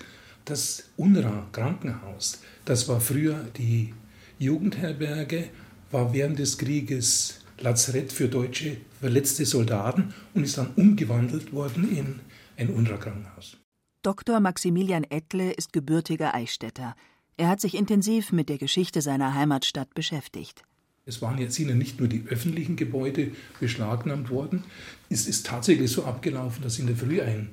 das 0.46 0.86
UNRWA 0.98 1.48
Krankenhaus, 1.52 2.42
das 2.70 2.88
war 2.88 3.00
früher 3.00 3.46
die 3.58 3.94
Jugendherberge, 4.40 5.50
war 5.90 6.14
während 6.14 6.38
des 6.38 6.58
Krieges 6.58 7.40
Lazarett 7.60 8.12
für 8.12 8.28
deutsche 8.28 8.78
verletzte 9.00 9.46
Soldaten 9.46 10.14
und 10.34 10.44
ist 10.44 10.58
dann 10.58 10.74
umgewandelt 10.76 11.54
worden 11.54 11.96
in 11.96 12.20
ein 12.58 12.70
UNRWA-Krankenhaus. 12.70 13.58
Dr. 14.04 14.40
Maximilian 14.40 15.06
Ettle 15.06 15.52
ist 15.54 15.74
gebürtiger 15.74 16.36
Eichstätter. 16.36 16.96
Er 17.38 17.48
hat 17.48 17.62
sich 17.62 17.76
intensiv 17.76 18.32
mit 18.32 18.50
der 18.50 18.58
Geschichte 18.58 19.02
seiner 19.02 19.34
Heimatstadt 19.34 19.94
beschäftigt. 19.94 20.64
Es 21.06 21.22
waren 21.22 21.38
jetzt 21.38 21.58
nicht 21.58 22.00
nur 22.00 22.10
die 22.10 22.26
öffentlichen 22.28 22.76
Gebäude 22.76 23.32
beschlagnahmt 23.62 24.30
worden. 24.30 24.66
Es 25.10 25.26
ist 25.26 25.46
tatsächlich 25.46 25.90
so 25.90 26.04
abgelaufen, 26.04 26.64
dass 26.64 26.80
in 26.80 26.88
der 26.88 26.98
Früh 26.98 27.22
ein 27.22 27.50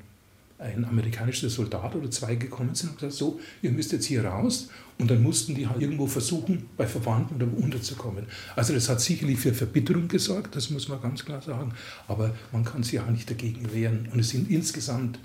ein 0.65 0.85
amerikanischer 0.85 1.51
Soldat 1.51 1.95
oder 1.95 2.11
zwei 2.11 2.35
gekommen 2.37 2.75
sind 2.75 2.91
und 2.91 2.97
gesagt, 2.97 3.13
so, 3.13 3.39
ihr 3.63 3.71
müsst 3.71 3.93
jetzt 3.93 4.07
hier 4.07 4.25
raus. 4.25 4.69
Und 4.99 5.11
dann 5.11 5.23
mussten 5.23 5.55
die 5.55 5.67
halt 5.67 5.83
irgendwo 5.83 6.07
versuchen, 6.07 6.67
bei 6.77 6.87
Verwandten 6.87 7.43
unterzukommen. 7.43 8.27
Also 8.55 8.73
das 8.73 8.89
hat 8.89 9.01
sicherlich 9.01 9.39
für 9.39 9.53
Verbitterung 9.53 10.09
gesorgt, 10.09 10.55
das 10.55 10.71
muss 10.71 10.89
man 10.89 11.03
ganz 11.03 11.25
klar 11.25 11.43
sagen. 11.43 11.73
Aber 12.07 12.35
man 12.53 12.65
kann 12.65 12.83
sich 12.83 13.01
auch 13.01 13.11
nicht 13.11 13.29
dagegen 13.29 13.73
wehren. 13.73 14.09
Und 14.13 14.21
es 14.21 14.31
sind 14.31 14.51
insgesamt, 14.51 15.19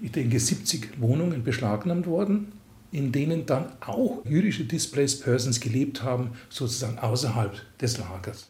ich 0.00 0.12
denke, 0.12 0.38
70 0.38 1.00
Wohnungen 1.00 1.42
beschlagnahmt 1.42 2.06
worden, 2.06 2.52
in 2.92 3.12
denen 3.12 3.46
dann 3.46 3.72
auch 3.80 4.24
jüdische 4.24 4.64
Displaced 4.64 5.24
Persons 5.24 5.60
gelebt 5.60 6.02
haben, 6.02 6.30
sozusagen 6.48 6.98
außerhalb 6.98 7.60
des 7.78 7.98
Lagers. 7.98 8.48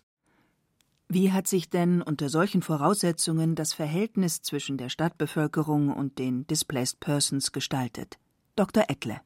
Wie 1.11 1.33
hat 1.33 1.49
sich 1.49 1.71
denn 1.71 2.03
unter 2.03 2.29
solchen 2.29 2.61
Voraussetzungen 2.61 3.55
das 3.55 3.73
Verhältnis 3.73 4.43
zwischen 4.43 4.77
der 4.77 4.91
Stadtbevölkerung 4.91 5.91
und 5.91 6.19
den 6.19 6.47
Displaced 6.47 7.01
Persons 7.01 7.53
gestaltet? 7.53 8.19
Dr. 8.57 8.85
Eckle. 8.89 9.23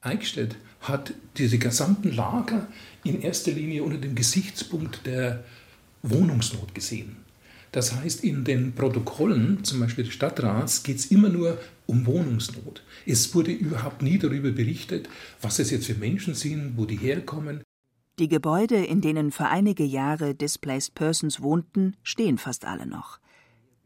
Eichstätt 0.00 0.56
hat 0.80 1.12
diese 1.36 1.58
gesamten 1.58 2.10
Lager 2.10 2.68
in 3.04 3.20
erster 3.20 3.52
Linie 3.52 3.82
unter 3.82 3.98
dem 3.98 4.14
Gesichtspunkt 4.14 5.04
der 5.04 5.44
Wohnungsnot 6.02 6.74
gesehen. 6.74 7.16
Das 7.70 7.94
heißt, 7.94 8.24
in 8.24 8.44
den 8.44 8.72
Protokollen, 8.72 9.62
zum 9.62 9.80
Beispiel 9.80 10.04
des 10.04 10.14
Stadtrats, 10.14 10.84
geht 10.84 11.00
es 11.00 11.06
immer 11.06 11.28
nur 11.28 11.58
um 11.84 12.06
Wohnungsnot. 12.06 12.82
Es 13.04 13.34
wurde 13.34 13.52
überhaupt 13.52 14.00
nie 14.00 14.18
darüber 14.18 14.52
berichtet, 14.52 15.10
was 15.42 15.58
es 15.58 15.70
jetzt 15.70 15.84
für 15.84 15.96
Menschen 15.96 16.34
sind, 16.34 16.78
wo 16.78 16.86
die 16.86 16.96
herkommen. 16.96 17.60
Die 18.18 18.28
Gebäude, 18.28 18.76
in 18.76 19.02
denen 19.02 19.30
für 19.30 19.46
einige 19.46 19.84
Jahre 19.84 20.34
Displaced 20.34 20.94
Persons 20.94 21.42
wohnten, 21.42 21.96
stehen 22.02 22.38
fast 22.38 22.64
alle 22.64 22.86
noch. 22.86 23.18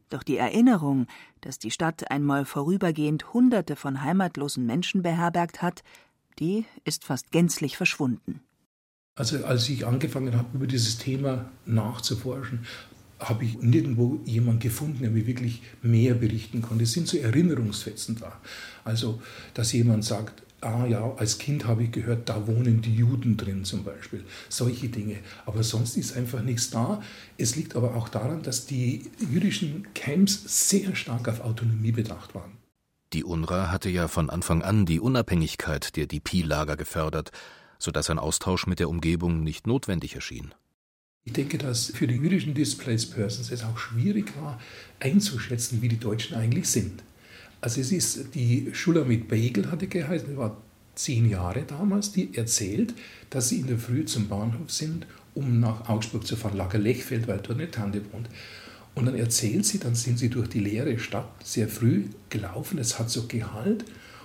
Doch 0.08 0.22
die 0.22 0.36
Erinnerung, 0.36 1.08
dass 1.40 1.58
die 1.58 1.72
Stadt 1.72 2.12
einmal 2.12 2.44
vorübergehend 2.44 3.32
Hunderte 3.32 3.74
von 3.74 4.02
heimatlosen 4.02 4.64
Menschen 4.66 5.02
beherbergt 5.02 5.62
hat, 5.62 5.82
die 6.38 6.64
ist 6.84 7.04
fast 7.04 7.32
gänzlich 7.32 7.76
verschwunden. 7.76 8.40
Also 9.16 9.44
als 9.44 9.68
ich 9.68 9.84
angefangen 9.84 10.36
habe, 10.36 10.48
über 10.54 10.68
dieses 10.68 10.98
Thema 10.98 11.50
nachzuforschen, 11.66 12.66
habe 13.18 13.44
ich 13.44 13.58
nirgendwo 13.58 14.20
jemanden 14.24 14.60
gefunden, 14.60 15.00
der 15.00 15.10
mir 15.10 15.26
wirklich 15.26 15.60
mehr 15.82 16.14
berichten 16.14 16.62
konnte. 16.62 16.84
Es 16.84 16.92
sind 16.92 17.08
so 17.08 17.18
Erinnerungsfetzen 17.18 18.16
da. 18.20 18.40
Also, 18.84 19.20
dass 19.54 19.72
jemand 19.72 20.04
sagt, 20.04 20.42
ah 20.60 20.86
ja, 20.86 21.12
als 21.16 21.38
Kind 21.38 21.66
habe 21.66 21.84
ich 21.84 21.92
gehört, 21.92 22.28
da 22.28 22.46
wohnen 22.46 22.82
die 22.82 22.94
Juden 22.94 23.36
drin 23.36 23.64
zum 23.64 23.84
Beispiel. 23.84 24.24
Solche 24.48 24.88
Dinge. 24.88 25.18
Aber 25.46 25.62
sonst 25.62 25.96
ist 25.96 26.16
einfach 26.16 26.42
nichts 26.42 26.70
da. 26.70 27.02
Es 27.38 27.56
liegt 27.56 27.76
aber 27.76 27.94
auch 27.94 28.08
daran, 28.08 28.42
dass 28.42 28.66
die 28.66 29.10
jüdischen 29.30 29.86
Camps 29.94 30.68
sehr 30.68 30.94
stark 30.94 31.28
auf 31.28 31.40
Autonomie 31.40 31.92
bedacht 31.92 32.34
waren. 32.34 32.52
Die 33.12 33.24
UNRWA 33.24 33.72
hatte 33.72 33.88
ja 33.90 34.06
von 34.06 34.30
Anfang 34.30 34.62
an 34.62 34.86
die 34.86 35.00
Unabhängigkeit 35.00 35.96
der 35.96 36.06
DP-Lager 36.06 36.76
gefördert, 36.76 37.32
sodass 37.78 38.08
ein 38.08 38.20
Austausch 38.20 38.66
mit 38.66 38.78
der 38.78 38.88
Umgebung 38.88 39.42
nicht 39.42 39.66
notwendig 39.66 40.14
erschien. 40.14 40.54
Ich 41.24 41.32
denke, 41.32 41.58
dass 41.58 41.86
für 41.86 42.06
die 42.06 42.14
jüdischen 42.14 42.54
Displaced 42.54 43.12
Persons 43.12 43.50
es 43.50 43.64
auch 43.64 43.78
schwierig 43.78 44.32
war, 44.40 44.60
einzuschätzen, 45.00 45.82
wie 45.82 45.88
die 45.88 45.98
Deutschen 45.98 46.36
eigentlich 46.36 46.68
sind. 46.68 47.02
Also 47.60 47.80
es 47.80 47.92
ist, 47.92 48.34
die 48.34 48.70
Schulamit 48.72 49.28
Beigel 49.28 49.70
hatte 49.70 49.86
geheißen, 49.86 50.36
war 50.36 50.56
zehn 50.94 51.28
Jahre 51.28 51.62
damals, 51.62 52.12
die 52.12 52.34
erzählt, 52.34 52.94
dass 53.28 53.50
sie 53.50 53.60
in 53.60 53.66
der 53.66 53.78
Früh 53.78 54.04
zum 54.04 54.28
Bahnhof 54.28 54.70
sind, 54.70 55.06
um 55.34 55.60
nach 55.60 55.88
Augsburg 55.88 56.26
zu 56.26 56.36
fahren, 56.36 56.56
Lager 56.56 56.78
Lechfeld, 56.78 57.28
weil 57.28 57.38
dort 57.38 57.58
eine 57.58 57.70
Tante 57.70 58.00
wohnt. 58.12 58.28
Und 58.94 59.06
dann 59.06 59.14
erzählt 59.14 59.64
sie, 59.66 59.78
dann 59.78 59.94
sind 59.94 60.18
sie 60.18 60.30
durch 60.30 60.48
die 60.48 60.60
leere 60.60 60.98
Stadt 60.98 61.28
sehr 61.44 61.68
früh 61.68 62.04
gelaufen, 62.28 62.78
es 62.78 62.98
hat 62.98 63.10
so 63.10 63.26
Gehalt 63.26 63.84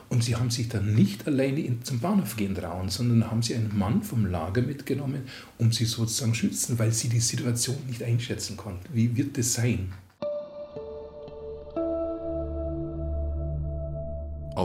und 0.10 0.24
sie 0.24 0.36
haben 0.36 0.50
sich 0.50 0.70
dann 0.70 0.96
nicht 0.96 1.28
alleine 1.28 1.82
zum 1.84 2.00
Bahnhof 2.00 2.36
gehen 2.36 2.56
trauen, 2.56 2.90
sondern 2.90 3.30
haben 3.30 3.42
sie 3.42 3.56
einen 3.56 3.78
Mann 3.78 4.02
vom 4.02 4.26
Lager 4.26 4.62
mitgenommen, 4.62 5.24
um 5.58 5.72
sie 5.72 5.86
sozusagen 5.86 6.34
zu 6.34 6.40
schützen, 6.40 6.80
weil 6.80 6.92
sie 6.92 7.10
die 7.10 7.20
Situation 7.20 7.78
nicht 7.88 8.02
einschätzen 8.04 8.58
konnten. 8.58 8.88
Wie 8.94 9.16
wird 9.16 9.38
es 9.38 9.54
sein? 9.54 9.94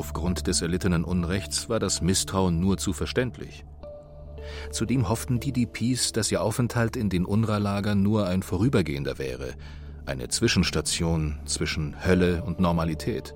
Aufgrund 0.01 0.47
des 0.47 0.63
erlittenen 0.63 1.05
Unrechts 1.05 1.69
war 1.69 1.79
das 1.79 2.01
Misstrauen 2.01 2.59
nur 2.59 2.79
zu 2.79 2.95
verständlich. 2.95 3.67
Zudem 4.71 5.11
hofften 5.11 5.41
die 5.41 5.53
DPs, 5.53 6.13
dass 6.13 6.33
ihr 6.33 6.41
Aufenthalt 6.41 6.97
in 6.97 7.11
den 7.11 7.27
UNRWA-Lagern 7.27 8.03
nur 8.03 8.27
ein 8.27 8.43
vorübergehender 8.43 9.19
wäre, 9.19 9.53
eine 10.07 10.29
Zwischenstation 10.29 11.39
zwischen 11.45 12.03
Hölle 12.03 12.43
und 12.45 12.61
Normalität. 12.61 13.35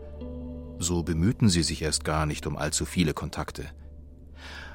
So 0.79 1.03
bemühten 1.03 1.51
sie 1.51 1.63
sich 1.63 1.83
erst 1.83 2.03
gar 2.03 2.25
nicht 2.25 2.47
um 2.47 2.57
allzu 2.57 2.87
viele 2.87 3.13
Kontakte. 3.13 3.67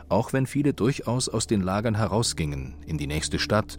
Auch 0.10 0.31
wenn 0.31 0.46
viele 0.46 0.75
durchaus 0.75 1.27
aus 1.27 1.48
den 1.48 1.62
Lagern 1.62 1.96
herausgingen, 1.96 2.75
in 2.86 3.00
die 3.00 3.08
nächste 3.08 3.39
Stadt 3.39 3.77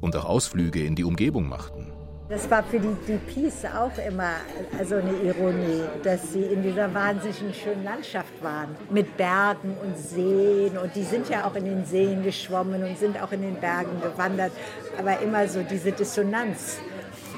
und 0.00 0.16
auch 0.16 0.24
Ausflüge 0.24 0.84
in 0.84 0.96
die 0.96 1.04
Umgebung 1.04 1.48
machten. 1.48 1.92
Das 2.32 2.50
war 2.50 2.62
für 2.62 2.80
die 2.80 2.94
DPs 3.06 3.66
auch 3.66 3.92
immer 3.98 4.36
also 4.78 4.94
eine 4.94 5.12
Ironie, 5.22 5.82
dass 6.02 6.32
sie 6.32 6.40
in 6.40 6.62
dieser 6.62 6.94
wahnsinnig 6.94 7.60
schönen 7.62 7.84
Landschaft 7.84 8.42
waren. 8.42 8.74
Mit 8.88 9.18
Bergen 9.18 9.76
und 9.82 9.98
Seen. 9.98 10.78
Und 10.78 10.96
die 10.96 11.02
sind 11.02 11.28
ja 11.28 11.46
auch 11.46 11.54
in 11.56 11.66
den 11.66 11.84
Seen 11.84 12.22
geschwommen 12.22 12.82
und 12.84 12.96
sind 12.96 13.20
auch 13.20 13.32
in 13.32 13.42
den 13.42 13.56
Bergen 13.56 14.00
gewandert. 14.00 14.52
Aber 14.98 15.20
immer 15.20 15.46
so 15.46 15.62
diese 15.62 15.92
Dissonanz 15.92 16.78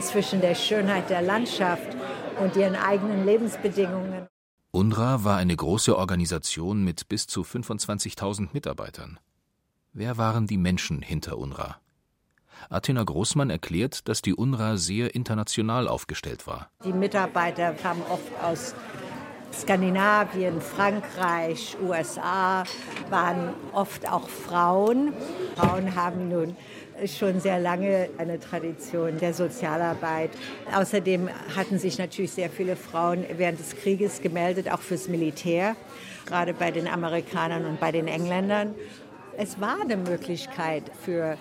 zwischen 0.01 0.41
der 0.41 0.55
Schönheit 0.55 1.11
der 1.11 1.23
Landschaft 1.23 1.89
und 2.39 2.55
ihren 2.55 2.77
eigenen 2.77 3.27
Lebensbedingungen. 3.27 4.29
UNRWA 4.71 5.25
war 5.25 5.39
eine 5.39 5.57
große 5.57 5.99
Organisation 5.99 6.85
mit 6.85 7.09
bis 7.09 7.27
zu 7.27 7.43
25.000 7.43 8.51
Mitarbeitern. 8.53 9.19
Wer 9.93 10.19
waren 10.19 10.47
die 10.47 10.59
Menschen 10.59 11.03
hinter 11.03 11.37
UNRWA? 11.37 11.81
Athena 12.71 13.03
Großmann 13.03 13.51
erklärt, 13.51 14.09
dass 14.09 14.23
die 14.23 14.35
UNRWA 14.35 14.77
sehr 14.77 15.15
international 15.15 15.89
aufgestellt 15.89 16.47
war. 16.47 16.71
Die 16.85 16.93
Mitarbeiter 16.93 17.73
kamen 17.73 18.03
oft 18.09 18.33
aus 18.43 18.75
Skandinavien, 19.53 20.61
Frankreich, 20.61 21.77
USA, 21.83 22.65
waren 23.09 23.51
oft 23.73 24.11
auch 24.11 24.29
Frauen. 24.29 25.13
Frauen 25.57 25.95
haben 25.95 26.29
nun 26.29 26.57
schon 27.07 27.41
sehr 27.41 27.59
lange 27.59 28.09
eine 28.19 28.39
Tradition 28.41 29.19
der 29.19 29.35
Sozialarbeit. 29.35 30.31
Außerdem 30.75 31.29
hatten 31.57 31.79
sich 31.79 31.99
natürlich 31.99 32.33
sehr 32.33 32.51
viele 32.51 32.77
Frauen 32.77 33.25
während 33.37 33.59
des 33.59 33.77
Krieges 33.77 34.21
gemeldet, 34.23 34.71
auch 34.71 34.81
fürs 34.81 35.09
Militär, 35.09 35.77
gerade 36.27 36.55
bei 36.55 36.71
den 36.71 36.89
Amerikanern 36.89 37.65
und 37.65 37.81
bei 37.81 37.93
den 37.93 38.09
Engländern. 38.09 38.75
Es 39.37 39.61
war 39.61 39.81
eine 39.81 39.97
Möglichkeit 39.97 40.85
für 41.05 41.37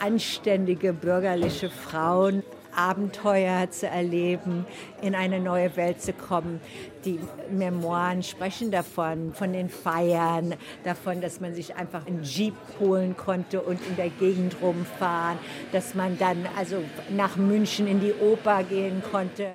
anständige 0.00 0.92
bürgerliche 0.92 1.70
Frauen, 1.70 2.42
Abenteuer 2.78 3.70
zu 3.70 3.88
erleben, 3.88 4.64
in 5.02 5.14
eine 5.14 5.40
neue 5.40 5.76
Welt 5.76 6.00
zu 6.00 6.12
kommen. 6.12 6.60
Die 7.04 7.18
Memoiren 7.50 8.22
sprechen 8.22 8.70
davon, 8.70 9.34
von 9.34 9.52
den 9.52 9.68
Feiern, 9.68 10.54
davon, 10.84 11.20
dass 11.20 11.40
man 11.40 11.54
sich 11.54 11.74
einfach 11.74 12.06
einen 12.06 12.22
Jeep 12.22 12.54
holen 12.78 13.16
konnte 13.16 13.62
und 13.62 13.84
in 13.86 13.96
der 13.96 14.10
Gegend 14.10 14.56
rumfahren, 14.62 15.38
dass 15.72 15.94
man 15.94 16.18
dann 16.18 16.46
also 16.56 16.82
nach 17.10 17.36
München 17.36 17.88
in 17.88 18.00
die 18.00 18.12
Oper 18.12 18.62
gehen 18.62 19.02
konnte. 19.10 19.54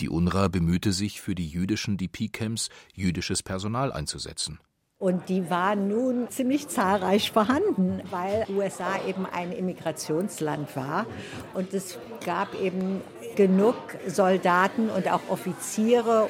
Die 0.00 0.08
UNRWA 0.08 0.48
bemühte 0.48 0.92
sich, 0.92 1.20
für 1.20 1.34
die 1.34 1.48
jüdischen 1.48 1.96
DP-Camps 1.96 2.68
jüdisches 2.94 3.42
Personal 3.42 3.92
einzusetzen. 3.92 4.60
Und 5.00 5.28
die 5.28 5.48
waren 5.48 5.86
nun 5.86 6.28
ziemlich 6.28 6.66
zahlreich 6.66 7.30
vorhanden, 7.30 8.02
weil 8.10 8.46
USA 8.50 8.98
eben 9.06 9.26
ein 9.26 9.52
Immigrationsland 9.52 10.74
war. 10.74 11.06
Und 11.54 11.72
es 11.72 11.98
gab 12.24 12.60
eben 12.60 13.00
genug 13.36 13.76
Soldaten 14.08 14.90
und 14.90 15.08
auch 15.08 15.20
Offiziere, 15.28 16.28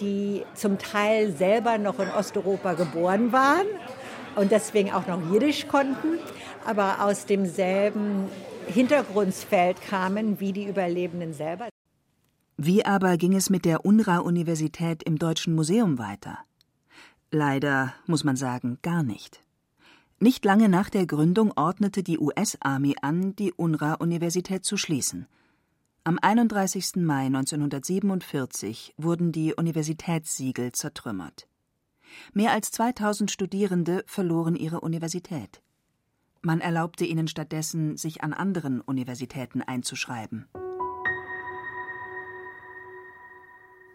die 0.00 0.44
zum 0.54 0.78
Teil 0.78 1.32
selber 1.32 1.78
noch 1.78 1.98
in 1.98 2.08
Osteuropa 2.08 2.74
geboren 2.74 3.32
waren 3.32 3.66
und 4.36 4.52
deswegen 4.52 4.92
auch 4.92 5.06
noch 5.08 5.20
Jiddisch 5.32 5.66
konnten, 5.66 6.18
aber 6.64 7.04
aus 7.04 7.26
demselben 7.26 8.28
Hintergrundfeld 8.68 9.80
kamen 9.82 10.38
wie 10.40 10.52
die 10.52 10.68
Überlebenden 10.68 11.34
selber. 11.34 11.68
Wie 12.56 12.84
aber 12.84 13.16
ging 13.16 13.34
es 13.34 13.50
mit 13.50 13.64
der 13.64 13.84
UNRWA-Universität 13.84 15.02
im 15.02 15.18
Deutschen 15.18 15.54
Museum 15.54 15.98
weiter? 15.98 16.38
Leider 17.34 17.92
muss 18.06 18.22
man 18.22 18.36
sagen, 18.36 18.78
gar 18.82 19.02
nicht. 19.02 19.42
Nicht 20.20 20.44
lange 20.44 20.68
nach 20.68 20.88
der 20.88 21.04
Gründung 21.04 21.50
ordnete 21.56 22.04
die 22.04 22.20
US-Army 22.20 22.94
an, 23.02 23.34
die 23.34 23.52
UNRWA-Universität 23.52 24.64
zu 24.64 24.76
schließen. 24.76 25.26
Am 26.04 26.16
31. 26.22 26.94
Mai 26.98 27.26
1947 27.26 28.94
wurden 28.98 29.32
die 29.32 29.52
Universitätssiegel 29.52 30.70
zertrümmert. 30.70 31.48
Mehr 32.34 32.52
als 32.52 32.70
2000 32.70 33.32
Studierende 33.32 34.04
verloren 34.06 34.54
ihre 34.54 34.80
Universität. 34.80 35.60
Man 36.40 36.60
erlaubte 36.60 37.04
ihnen 37.04 37.26
stattdessen, 37.26 37.96
sich 37.96 38.22
an 38.22 38.32
anderen 38.32 38.80
Universitäten 38.80 39.60
einzuschreiben. 39.60 40.46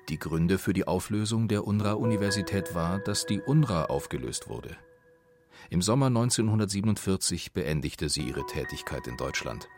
Die 0.10 0.18
Gründe 0.18 0.58
für 0.58 0.74
die 0.74 0.88
Auflösung 0.88 1.48
der 1.48 1.68
UNRWA-Universität 1.68 2.74
war, 2.74 2.98
dass 2.98 3.28
die 3.28 3.42
UNRWA 3.42 3.86
aufgelöst 3.86 4.50
wurde. 4.50 4.76
Im 5.70 5.84
Sommer 5.84 6.08
1947 6.08 7.54
beendigte 7.54 8.10
sie 8.10 8.24
ihre 8.24 8.44
Tätigkeit 8.48 9.06
in 9.06 9.18
Deutschland. 9.18 9.70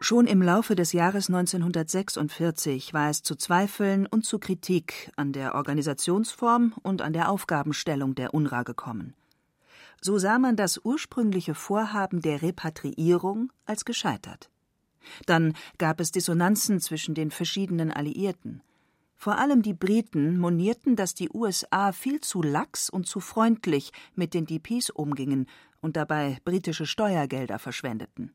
Schon 0.00 0.26
im 0.26 0.42
Laufe 0.42 0.74
des 0.74 0.92
Jahres 0.92 1.28
1946 1.28 2.92
war 2.92 3.08
es 3.08 3.22
zu 3.22 3.36
Zweifeln 3.36 4.06
und 4.06 4.24
zu 4.24 4.40
Kritik 4.40 5.12
an 5.14 5.32
der 5.32 5.54
Organisationsform 5.54 6.74
und 6.82 7.00
an 7.00 7.12
der 7.12 7.30
Aufgabenstellung 7.30 8.16
der 8.16 8.34
UNRWA 8.34 8.64
gekommen. 8.64 9.14
So 10.00 10.18
sah 10.18 10.40
man 10.40 10.56
das 10.56 10.80
ursprüngliche 10.82 11.54
Vorhaben 11.54 12.20
der 12.20 12.42
Repatriierung 12.42 13.52
als 13.64 13.84
gescheitert. 13.84 14.50
Dann 15.26 15.54
gab 15.78 16.00
es 16.00 16.10
Dissonanzen 16.10 16.80
zwischen 16.80 17.14
den 17.14 17.30
verschiedenen 17.30 17.92
Alliierten. 17.92 18.60
Vor 19.16 19.38
allem 19.38 19.62
die 19.62 19.74
Briten 19.74 20.38
monierten, 20.38 20.94
dass 20.94 21.14
die 21.14 21.30
USA 21.32 21.92
viel 21.92 22.20
zu 22.20 22.42
lax 22.42 22.90
und 22.90 23.06
zu 23.06 23.20
freundlich 23.20 23.90
mit 24.14 24.34
den 24.34 24.46
DPs 24.46 24.90
umgingen 24.90 25.46
und 25.80 25.96
dabei 25.96 26.38
britische 26.44 26.86
Steuergelder 26.86 27.58
verschwendeten. 27.58 28.34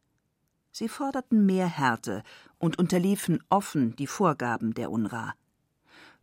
Sie 0.72 0.88
forderten 0.88 1.46
mehr 1.46 1.68
Härte 1.68 2.24
und 2.58 2.80
unterliefen 2.80 3.44
offen 3.50 3.96
die 3.96 4.08
Vorgaben 4.08 4.74
der 4.74 4.90
UNRWA. 4.90 5.34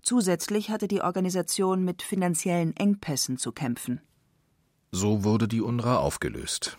Zusätzlich 0.03 0.71
hatte 0.71 0.88
die 0.88 1.03
Organisation 1.03 1.85
mit 1.85 2.03
finanziellen 2.03 2.75
Engpässen 2.77 3.37
zu 3.37 3.53
kämpfen. 3.53 4.01
So 4.90 5.23
wurde 5.23 5.49
die 5.49 5.61
UNRWA 5.61 5.99
aufgelöst. 5.99 6.79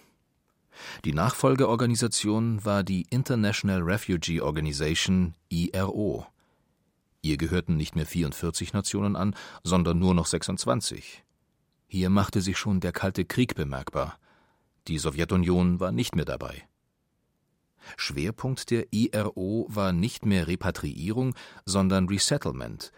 Die 1.05 1.13
Nachfolgeorganisation 1.13 2.63
war 2.65 2.83
die 2.83 3.05
International 3.09 3.81
Refugee 3.81 4.41
Organization 4.41 5.35
IRO. 5.49 6.25
Ihr 7.21 7.37
gehörten 7.37 7.75
nicht 7.75 7.95
mehr 7.95 8.05
44 8.05 8.73
Nationen 8.73 9.15
an, 9.15 9.35
sondern 9.63 9.99
nur 9.99 10.13
noch 10.13 10.25
26. 10.25 11.23
Hier 11.87 12.09
machte 12.09 12.41
sich 12.41 12.57
schon 12.57 12.79
der 12.79 12.91
Kalte 12.91 13.25
Krieg 13.25 13.55
bemerkbar. 13.55 14.19
Die 14.87 14.97
Sowjetunion 14.97 15.79
war 15.79 15.91
nicht 15.91 16.15
mehr 16.15 16.25
dabei. 16.25 16.67
Schwerpunkt 17.97 18.69
der 18.69 18.87
IRO 18.91 19.65
war 19.69 19.91
nicht 19.91 20.25
mehr 20.25 20.47
Repatriierung, 20.47 21.35
sondern 21.65 22.07
Resettlement, 22.07 22.91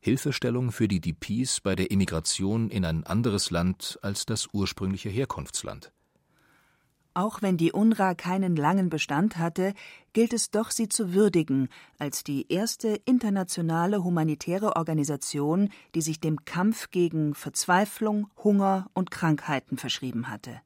Hilfestellung 0.00 0.72
für 0.72 0.88
die 0.88 1.00
DPs 1.00 1.60
bei 1.60 1.74
der 1.74 1.90
Immigration 1.90 2.70
in 2.70 2.86
ein 2.86 3.04
anderes 3.04 3.50
Land 3.50 3.98
als 4.00 4.24
das 4.24 4.48
ursprüngliche 4.52 5.10
Herkunftsland. 5.10 5.92
Auch 7.12 7.42
wenn 7.42 7.56
die 7.56 7.72
UNRWA 7.72 8.14
keinen 8.14 8.54
langen 8.54 8.88
Bestand 8.88 9.36
hatte, 9.36 9.74
gilt 10.12 10.32
es 10.32 10.50
doch, 10.50 10.70
sie 10.70 10.88
zu 10.88 11.12
würdigen 11.12 11.68
als 11.98 12.22
die 12.22 12.50
erste 12.52 13.00
internationale 13.04 14.04
humanitäre 14.04 14.76
Organisation, 14.76 15.70
die 15.94 16.02
sich 16.02 16.20
dem 16.20 16.44
Kampf 16.44 16.90
gegen 16.90 17.34
Verzweiflung, 17.34 18.28
Hunger 18.44 18.88
und 18.94 19.10
Krankheiten 19.10 19.76
verschrieben 19.76 20.28
hatte. 20.28 20.60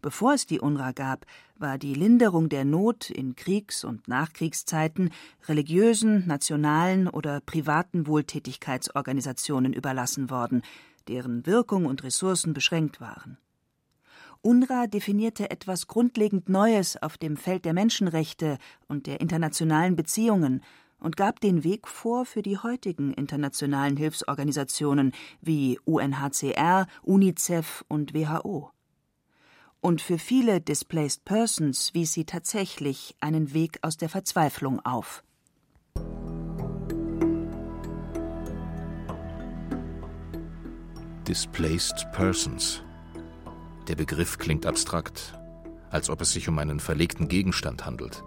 Bevor 0.00 0.34
es 0.34 0.46
die 0.46 0.60
UNRWA 0.60 0.92
gab, 0.92 1.26
war 1.56 1.76
die 1.76 1.94
Linderung 1.94 2.48
der 2.48 2.64
Not 2.64 3.10
in 3.10 3.34
Kriegs- 3.36 3.84
und 3.84 4.06
Nachkriegszeiten 4.08 5.10
religiösen, 5.48 6.26
nationalen 6.26 7.08
oder 7.08 7.40
privaten 7.40 8.06
Wohltätigkeitsorganisationen 8.06 9.72
überlassen 9.72 10.30
worden, 10.30 10.62
deren 11.08 11.46
Wirkung 11.46 11.86
und 11.86 12.02
Ressourcen 12.02 12.54
beschränkt 12.54 13.00
waren. 13.00 13.38
UNRWA 14.44 14.86
definierte 14.86 15.50
etwas 15.50 15.86
grundlegend 15.86 16.50
Neues 16.50 17.02
auf 17.02 17.16
dem 17.16 17.38
Feld 17.38 17.64
der 17.64 17.72
Menschenrechte 17.72 18.58
und 18.88 19.06
der 19.06 19.22
internationalen 19.22 19.96
Beziehungen 19.96 20.62
und 20.98 21.16
gab 21.16 21.40
den 21.40 21.64
Weg 21.64 21.88
vor 21.88 22.26
für 22.26 22.42
die 22.42 22.58
heutigen 22.58 23.14
internationalen 23.14 23.96
Hilfsorganisationen 23.96 25.12
wie 25.40 25.78
UNHCR, 25.86 26.86
UNICEF 27.02 27.86
und 27.88 28.12
WHO. 28.12 28.70
Und 29.80 30.02
für 30.02 30.18
viele 30.18 30.60
Displaced 30.60 31.24
Persons 31.24 31.94
wies 31.94 32.12
sie 32.12 32.26
tatsächlich 32.26 33.16
einen 33.20 33.54
Weg 33.54 33.78
aus 33.80 33.96
der 33.96 34.10
Verzweiflung 34.10 34.78
auf. 34.84 35.24
Displaced 41.26 42.06
Persons 42.12 42.82
der 43.88 43.96
Begriff 43.96 44.38
klingt 44.38 44.66
abstrakt, 44.66 45.38
als 45.90 46.10
ob 46.10 46.20
es 46.20 46.32
sich 46.32 46.48
um 46.48 46.58
einen 46.58 46.80
verlegten 46.80 47.28
Gegenstand 47.28 47.84
handelt. 47.84 48.24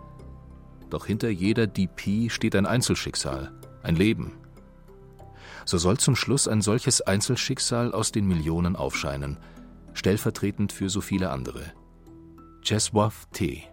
Doch 0.89 1.06
hinter 1.06 1.30
jeder 1.30 1.67
DP 1.67 2.30
steht 2.30 2.56
ein 2.56 2.65
Einzelschicksal, 2.65 3.52
ein 3.84 3.96
Leben. 3.96 4.34
So 5.65 5.78
soll 5.78 5.98
zum 5.98 6.15
Schluss 6.15 6.48
ein 6.48 6.62
solches 6.62 7.02
Einzelschicksal 7.02 7.91
aus 7.91 8.12
den 8.12 8.28
Millionen 8.28 8.76
aufscheinen, 8.76 9.38
stellvertretend 9.93 10.72
für 10.72 10.89
so 10.89 11.02
viele 11.02 11.30
andere. 11.30 11.74
Czesław 12.63 13.13
T. 13.34 13.63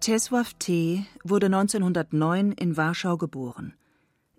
Czesław 0.00 0.54
T. 0.58 1.04
wurde 1.24 1.46
1909 1.46 2.52
in 2.52 2.76
Warschau 2.76 3.16
geboren. 3.16 3.74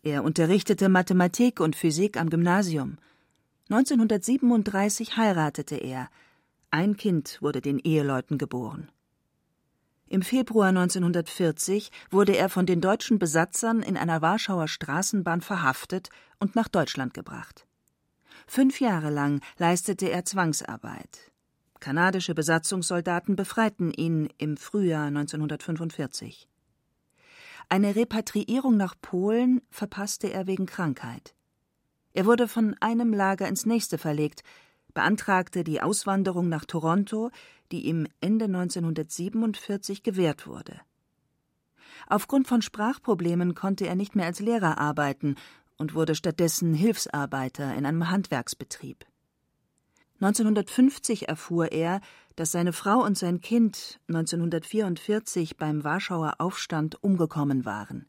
Er 0.04 0.24
unterrichtete 0.24 0.90
Mathematik 0.90 1.60
und 1.60 1.76
Physik 1.76 2.18
am 2.18 2.30
Gymnasium– 2.30 2.98
1937 3.70 5.18
heiratete 5.18 5.76
er. 5.76 6.10
Ein 6.72 6.98
Kind 6.98 7.38
wurde 7.42 7.62
den 7.62 7.80
Eheleuten 7.80 8.38
geboren. 8.38 8.92
Im 10.08 10.24
Februar 10.24 10.68
1940 10.70 11.90
wurde 12.10 12.36
er 12.36 12.50
von 12.50 12.66
den 12.66 12.82
deutschen 12.82 13.18
Besatzern 13.18 13.82
in 13.82 13.96
einer 13.96 14.22
Warschauer 14.22 14.68
Straßenbahn 14.68 15.40
verhaftet 15.40 16.10
und 16.40 16.56
nach 16.56 16.68
Deutschland 16.68 17.14
gebracht. 17.14 17.66
Fünf 18.46 18.82
Jahre 18.82 19.10
lang 19.10 19.40
leistete 19.58 20.10
er 20.10 20.26
Zwangsarbeit. 20.26 21.32
Kanadische 21.80 22.36
Besatzungssoldaten 22.36 23.36
befreiten 23.36 23.92
ihn 23.92 24.28
im 24.38 24.58
Frühjahr 24.58 25.06
1945. 25.06 26.50
Eine 27.70 27.96
Repatriierung 27.96 28.76
nach 28.76 28.96
Polen 29.02 29.62
verpasste 29.70 30.32
er 30.32 30.46
wegen 30.46 30.66
Krankheit. 30.66 31.36
Er 32.14 32.26
wurde 32.26 32.48
von 32.48 32.76
einem 32.80 33.14
Lager 33.14 33.48
ins 33.48 33.66
nächste 33.66 33.98
verlegt, 33.98 34.44
beantragte 34.94 35.64
die 35.64 35.82
Auswanderung 35.82 36.50
nach 36.50 36.66
Toronto, 36.66 37.32
die 37.72 37.86
ihm 37.86 38.08
Ende 38.20 38.46
1947 38.46 40.04
gewährt 40.04 40.48
wurde. 40.48 40.82
Aufgrund 42.08 42.48
von 42.48 42.62
Sprachproblemen 42.62 43.56
konnte 43.56 43.88
er 43.88 43.96
nicht 43.96 44.16
mehr 44.16 44.26
als 44.26 44.40
Lehrer 44.40 44.78
arbeiten 44.78 45.36
und 45.78 45.96
wurde 45.96 46.16
stattdessen 46.16 46.74
Hilfsarbeiter 46.74 47.74
in 47.76 47.86
einem 47.86 48.10
Handwerksbetrieb. 48.10 49.06
1950 50.20 51.30
erfuhr 51.30 51.72
er, 51.72 52.00
dass 52.36 52.52
seine 52.52 52.74
Frau 52.74 53.04
und 53.04 53.18
sein 53.18 53.42
Kind 53.42 54.00
1944 54.08 55.58
beim 55.58 55.84
Warschauer 55.84 56.36
Aufstand 56.38 57.04
umgekommen 57.04 57.66
waren. 57.66 58.06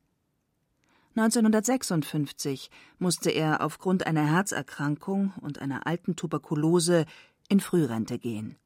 1956 1.15 2.71
musste 2.99 3.31
er 3.31 3.61
aufgrund 3.61 4.07
einer 4.07 4.27
Herzerkrankung 4.27 5.33
und 5.41 5.61
einer 5.61 5.87
alten 5.87 6.17
Tuberkulose 6.17 7.05
in 7.49 7.61
Frührente 7.61 8.19
gehen. 8.19 8.57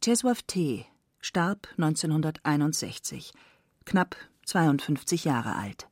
Czesław 0.00 0.42
T. 0.46 0.86
starb 1.20 1.68
1961, 1.78 3.32
knapp 3.84 4.16
52 4.46 5.24
Jahre 5.24 5.56
alt. 5.56 5.88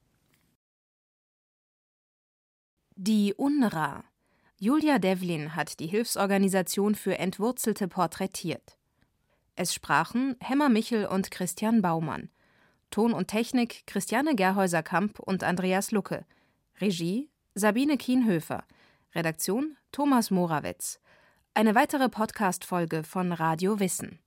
Die 2.97 3.35
UNRWA. 3.35 4.05
Julia 4.59 4.99
Devlin 4.99 5.57
hat 5.57 5.81
die 5.81 5.87
Hilfsorganisation 5.87 6.95
für 6.95 7.19
Entwurzelte 7.19 7.89
porträtiert. 7.89 8.77
Es 9.57 9.73
sprachen 9.73 10.37
Hemmer 10.41 10.69
Michel 10.69 11.07
und 11.07 11.31
Christian 11.31 11.81
Baumann. 11.83 12.31
Ton 12.91 13.13
und 13.13 13.29
Technik 13.29 13.87
Christiane 13.87 14.35
Gerhäuser-Kamp 14.35 15.21
und 15.21 15.45
Andreas 15.45 15.93
Lucke. 15.93 16.25
Regie 16.81 17.31
Sabine 17.55 17.97
Kienhöfer. 17.97 18.65
Redaktion 19.15 19.77
Thomas 19.93 20.31
Morawetz. 20.31 21.01
Eine 21.55 21.75
weitere 21.75 22.09
Podcast-Folge 22.09 23.03
von 23.03 23.33
Radio 23.33 23.81
Wissen. 23.81 24.21